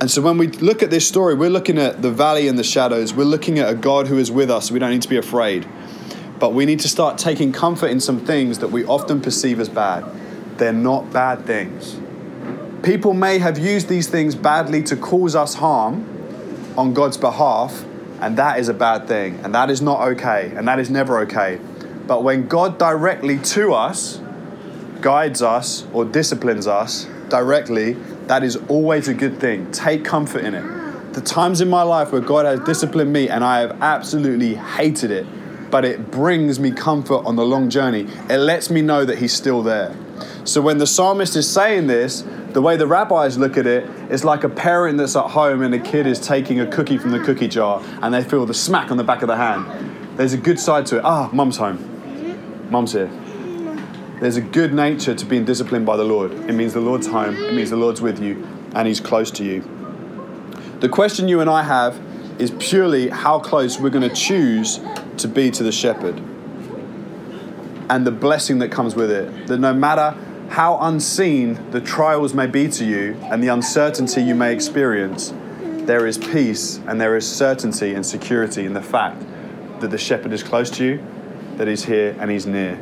And 0.02 0.10
so 0.10 0.22
when 0.22 0.38
we 0.38 0.48
look 0.48 0.82
at 0.82 0.90
this 0.90 1.08
story, 1.08 1.36
we're 1.36 1.52
looking 1.52 1.78
at 1.78 2.02
the 2.02 2.10
valley 2.10 2.48
and 2.48 2.58
the 2.58 2.64
shadows. 2.64 3.14
We're 3.14 3.24
looking 3.24 3.60
at 3.60 3.70
a 3.70 3.76
God 3.76 4.08
who 4.08 4.18
is 4.18 4.32
with 4.32 4.50
us. 4.50 4.72
We 4.72 4.80
don't 4.80 4.90
need 4.90 5.04
to 5.04 5.10
be 5.10 5.18
afraid. 5.18 5.68
But 6.40 6.54
we 6.54 6.66
need 6.66 6.80
to 6.80 6.90
start 6.90 7.20
taking 7.20 7.52
comfort 7.52 7.92
in 7.92 8.00
some 8.00 8.20
things 8.20 8.60
that 8.60 8.70
we 8.70 8.84
often 8.84 9.22
perceive 9.22 9.60
as 9.60 9.70
bad. 9.70 10.04
They're 10.58 10.74
not 10.74 11.14
bad 11.14 11.46
things. 11.46 12.00
People 12.82 13.14
may 13.14 13.38
have 13.38 13.60
used 13.60 13.90
these 13.90 14.08
things 14.08 14.34
badly 14.34 14.82
to 14.84 14.98
cause 14.98 15.36
us 15.36 15.54
harm 15.54 16.08
on 16.76 16.96
God's 16.96 17.18
behalf, 17.18 17.86
and 18.22 18.38
that 18.38 18.58
is 18.60 18.70
a 18.70 18.74
bad 18.74 19.08
thing, 19.08 19.40
and 19.44 19.54
that 19.54 19.70
is 19.70 19.84
not 19.84 20.02
okay, 20.14 20.52
and 20.56 20.68
that 20.68 20.80
is 20.80 20.90
never 20.90 21.20
okay. 21.20 21.60
But 22.08 22.24
when 22.24 22.48
God 22.48 22.78
directly 22.78 23.40
to 23.40 23.74
us 23.74 24.22
guides 25.02 25.42
us 25.42 25.86
or 25.94 26.06
disciplines 26.06 26.68
us 26.68 27.08
directly, 27.30 27.94
that 28.28 28.44
is 28.44 28.56
always 28.68 29.08
a 29.08 29.14
good 29.14 29.40
thing. 29.40 29.72
Take 29.72 30.06
comfort 30.06 30.44
in 30.44 30.54
it. 30.54 31.14
The 31.14 31.22
times 31.22 31.60
in 31.60 31.70
my 31.70 31.82
life 31.82 32.12
where 32.12 32.22
God 32.22 32.46
has 32.46 32.60
disciplined 32.62 33.12
me 33.12 33.28
and 33.28 33.44
I 33.44 33.60
have 33.60 33.82
absolutely 33.82 34.56
hated 34.56 35.12
it, 35.12 35.26
but 35.70 35.84
it 35.84 36.12
brings 36.12 36.60
me 36.60 36.72
comfort 36.72 37.26
on 37.26 37.36
the 37.36 37.46
long 37.46 37.70
journey. 37.70 38.08
It 38.30 38.38
lets 38.38 38.70
me 38.70 38.82
know 38.82 39.04
that 39.04 39.18
He's 39.18 39.34
still 39.34 39.62
there. 39.62 39.96
So 40.46 40.62
when 40.62 40.78
the 40.78 40.88
psalmist 40.88 41.36
is 41.36 41.50
saying 41.50 41.88
this, 41.88 42.24
the 42.52 42.62
way 42.62 42.78
the 42.78 42.88
rabbis 42.88 43.38
look 43.38 43.58
at 43.58 43.66
it 43.66 43.84
is 44.10 44.24
like 44.24 44.44
a 44.44 44.50
parent 44.50 44.98
that's 44.98 45.16
at 45.16 45.32
home 45.32 45.62
and 45.62 45.74
a 45.74 45.80
kid 45.80 46.08
is 46.08 46.20
taking 46.20 46.60
a 46.60 46.68
cookie 46.68 46.98
from 46.98 47.12
the 47.12 47.20
cookie 47.20 47.48
jar 47.48 47.84
and 48.02 48.14
they 48.14 48.24
feel 48.24 48.46
the 48.46 48.54
smack 48.54 48.92
on 48.92 48.98
the 48.98 49.04
back 49.04 49.22
of 49.22 49.28
the 49.28 49.38
hand. 49.38 50.18
There's 50.18 50.34
a 50.34 50.38
good 50.38 50.60
side 50.60 50.86
to 50.88 50.98
it. 50.98 51.06
Ah, 51.06 51.30
mum's 51.32 51.58
home. 51.58 51.91
Mum's 52.72 52.94
here. 52.94 53.12
There's 54.22 54.38
a 54.38 54.42
good 54.42 54.74
nature 54.74 55.14
to 55.14 55.26
being 55.26 55.44
disciplined 55.44 55.86
by 55.86 55.98
the 55.98 56.06
Lord. 56.06 56.32
It 56.32 56.54
means 56.54 56.74
the 56.74 56.80
Lord's 56.80 57.06
home, 57.06 57.36
it 57.36 57.54
means 57.54 57.70
the 57.70 57.76
Lord's 57.76 58.00
with 58.02 58.24
you, 58.24 58.48
and 58.74 58.88
He's 58.88 59.02
close 59.02 59.30
to 59.32 59.44
you. 59.44 59.62
The 60.80 60.88
question 60.88 61.28
you 61.28 61.42
and 61.42 61.50
I 61.50 61.64
have 61.64 62.00
is 62.40 62.52
purely 62.60 63.10
how 63.10 63.40
close 63.40 63.78
we're 63.78 63.90
going 63.90 64.08
to 64.08 64.16
choose 64.16 64.80
to 65.18 65.28
be 65.28 65.52
to 65.52 65.64
the 65.64 65.72
shepherd 65.72 66.18
and 67.90 68.08
the 68.08 68.12
blessing 68.12 68.60
that 68.60 68.72
comes 68.72 68.96
with 68.96 69.12
it. 69.12 69.48
That 69.48 69.58
no 69.58 69.74
matter 69.74 70.18
how 70.50 70.78
unseen 70.80 71.72
the 71.72 71.82
trials 71.82 72.34
may 72.34 72.48
be 72.48 72.70
to 72.70 72.86
you 72.86 73.18
and 73.24 73.44
the 73.44 73.50
uncertainty 73.50 74.24
you 74.24 74.34
may 74.34 74.54
experience, 74.54 75.34
there 75.60 76.08
is 76.08 76.18
peace 76.18 76.78
and 76.88 77.02
there 77.02 77.18
is 77.18 77.30
certainty 77.30 77.94
and 77.94 78.06
security 78.06 78.66
in 78.66 78.74
the 78.74 78.82
fact 78.82 79.22
that 79.82 79.92
the 79.92 79.98
shepherd 79.98 80.32
is 80.32 80.42
close 80.42 80.70
to 80.72 80.86
you, 80.86 81.06
that 81.62 81.68
he's 81.68 81.86
here 81.86 82.16
and 82.20 82.32
he's 82.32 82.48
near. 82.48 82.74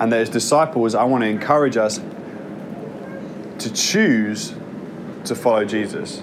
And 0.00 0.10
that 0.10 0.20
as 0.20 0.30
disciples, 0.30 0.94
I 0.94 1.04
want 1.04 1.22
to 1.22 1.28
encourage 1.28 1.76
us 1.76 2.00
to 3.58 3.70
choose 3.70 4.54
to 5.24 5.34
follow 5.34 5.66
Jesus, 5.66 6.22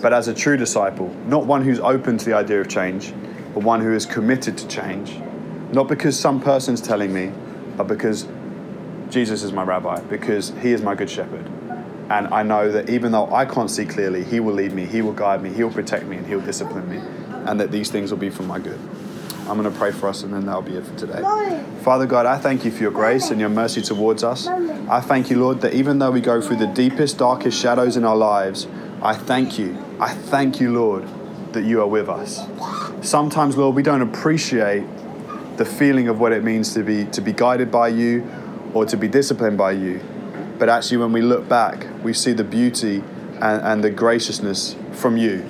but 0.00 0.14
as 0.14 0.26
a 0.26 0.32
true 0.32 0.56
disciple, 0.56 1.14
not 1.26 1.44
one 1.44 1.62
who's 1.62 1.80
open 1.80 2.16
to 2.16 2.24
the 2.24 2.32
idea 2.34 2.62
of 2.62 2.68
change, 2.68 3.12
but 3.52 3.62
one 3.62 3.82
who 3.82 3.92
is 3.92 4.06
committed 4.06 4.56
to 4.56 4.66
change. 4.68 5.20
Not 5.70 5.86
because 5.86 6.18
some 6.18 6.40
person's 6.40 6.80
telling 6.80 7.12
me, 7.12 7.30
but 7.76 7.88
because 7.88 8.26
Jesus 9.10 9.42
is 9.42 9.52
my 9.52 9.64
rabbi 9.64 10.00
because 10.00 10.48
he 10.62 10.72
is 10.72 10.80
my 10.80 10.94
good 10.94 11.10
shepherd. 11.10 11.46
And 12.08 12.26
I 12.28 12.42
know 12.42 12.72
that 12.72 12.88
even 12.88 13.12
though 13.12 13.30
I 13.34 13.44
can't 13.44 13.70
see 13.70 13.84
clearly, 13.84 14.24
he 14.24 14.40
will 14.40 14.54
lead 14.54 14.72
me, 14.72 14.86
he 14.86 15.02
will 15.02 15.12
guide 15.12 15.42
me, 15.42 15.50
he'll 15.50 15.70
protect 15.70 16.06
me, 16.06 16.16
and 16.16 16.26
he'll 16.26 16.40
discipline 16.40 16.88
me. 16.88 17.02
And 17.46 17.60
that 17.60 17.70
these 17.70 17.90
things 17.90 18.10
will 18.10 18.18
be 18.18 18.30
for 18.30 18.44
my 18.44 18.58
good. 18.58 18.80
I'm 19.48 19.58
going 19.58 19.70
to 19.70 19.78
pray 19.78 19.92
for 19.92 20.08
us 20.08 20.22
and 20.22 20.32
then 20.32 20.46
that'll 20.46 20.62
be 20.62 20.76
it 20.76 20.86
for 20.86 20.96
today. 20.96 21.20
Father 21.82 22.06
God, 22.06 22.24
I 22.24 22.38
thank 22.38 22.64
you 22.64 22.70
for 22.70 22.82
your 22.82 22.90
grace 22.90 23.30
and 23.30 23.38
your 23.38 23.50
mercy 23.50 23.82
towards 23.82 24.24
us. 24.24 24.46
I 24.46 25.00
thank 25.00 25.28
you, 25.30 25.38
Lord, 25.38 25.60
that 25.60 25.74
even 25.74 25.98
though 25.98 26.10
we 26.10 26.20
go 26.20 26.40
through 26.40 26.56
the 26.56 26.66
deepest, 26.66 27.18
darkest 27.18 27.60
shadows 27.60 27.96
in 27.96 28.04
our 28.04 28.16
lives, 28.16 28.66
I 29.02 29.14
thank 29.14 29.58
you. 29.58 29.76
I 30.00 30.14
thank 30.14 30.60
you, 30.60 30.72
Lord, 30.72 31.04
that 31.52 31.64
you 31.64 31.82
are 31.82 31.86
with 31.86 32.08
us. 32.08 32.40
Sometimes, 33.06 33.56
Lord, 33.56 33.76
we 33.76 33.82
don't 33.82 34.00
appreciate 34.00 34.84
the 35.56 35.64
feeling 35.64 36.08
of 36.08 36.18
what 36.18 36.32
it 36.32 36.42
means 36.42 36.74
to 36.74 36.82
be 36.82 37.04
to 37.06 37.20
be 37.20 37.32
guided 37.32 37.70
by 37.70 37.88
you 37.88 38.26
or 38.72 38.86
to 38.86 38.96
be 38.96 39.06
disciplined 39.06 39.58
by 39.58 39.72
you. 39.72 40.00
But 40.58 40.68
actually, 40.68 40.98
when 40.98 41.12
we 41.12 41.20
look 41.20 41.48
back, 41.48 41.86
we 42.02 42.12
see 42.12 42.32
the 42.32 42.44
beauty 42.44 43.04
and, 43.40 43.62
and 43.62 43.84
the 43.84 43.90
graciousness 43.90 44.74
from 44.92 45.16
you. 45.16 45.44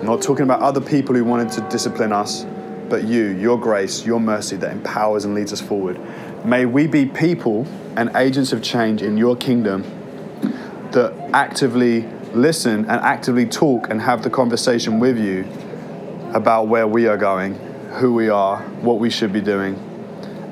I'm 0.00 0.06
not 0.06 0.22
talking 0.22 0.42
about 0.42 0.60
other 0.60 0.80
people 0.80 1.14
who 1.14 1.24
wanted 1.24 1.52
to 1.52 1.60
discipline 1.70 2.12
us, 2.12 2.44
but 2.92 3.04
you, 3.04 3.28
your 3.28 3.58
grace, 3.58 4.04
your 4.04 4.20
mercy 4.20 4.54
that 4.54 4.70
empowers 4.70 5.24
and 5.24 5.34
leads 5.34 5.50
us 5.50 5.62
forward. 5.62 5.98
May 6.44 6.66
we 6.66 6.86
be 6.86 7.06
people 7.06 7.66
and 7.96 8.14
agents 8.14 8.52
of 8.52 8.62
change 8.62 9.00
in 9.00 9.16
your 9.16 9.34
kingdom 9.34 9.82
that 10.90 11.14
actively 11.32 12.02
listen 12.34 12.80
and 12.80 12.90
actively 12.90 13.46
talk 13.46 13.88
and 13.88 13.98
have 14.02 14.22
the 14.22 14.28
conversation 14.28 15.00
with 15.00 15.16
you 15.16 15.48
about 16.34 16.68
where 16.68 16.86
we 16.86 17.06
are 17.06 17.16
going, 17.16 17.54
who 17.92 18.12
we 18.12 18.28
are, 18.28 18.58
what 18.82 18.98
we 18.98 19.08
should 19.08 19.32
be 19.32 19.40
doing 19.40 19.74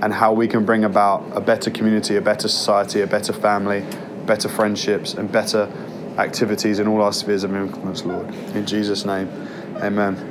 and 0.01 0.11
how 0.11 0.33
we 0.33 0.49
can 0.49 0.65
bring 0.65 0.85
about 0.85 1.23
a 1.37 1.43
better 1.43 1.71
community, 1.71 2.17
a 2.17 2.23
better 2.23 2.49
society, 2.49 3.03
a 3.03 3.07
better 3.07 3.35
family, 3.35 3.85
better 4.25 4.49
friendships, 4.49 5.13
and 5.13 5.31
better 5.31 5.71
activities 6.17 6.79
in 6.79 6.89
all 6.89 7.03
our 7.03 7.13
spheres 7.13 7.45
of 7.45 7.55
influence, 7.55 8.03
Lord. 8.07 8.35
In 8.55 8.65
Jesus' 8.65 9.05
name, 9.05 9.29
amen. 9.77 10.30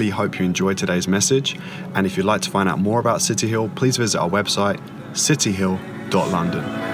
Really 0.00 0.10
hope 0.10 0.38
you 0.38 0.46
enjoyed 0.46 0.78
today's 0.78 1.06
message. 1.06 1.58
And 1.94 2.06
if 2.06 2.16
you'd 2.16 2.24
like 2.24 2.40
to 2.42 2.50
find 2.50 2.70
out 2.70 2.78
more 2.78 3.00
about 3.00 3.20
City 3.20 3.46
Hill, 3.46 3.68
please 3.76 3.98
visit 3.98 4.18
our 4.18 4.30
website, 4.30 4.80
cityhill.london. 5.12 6.89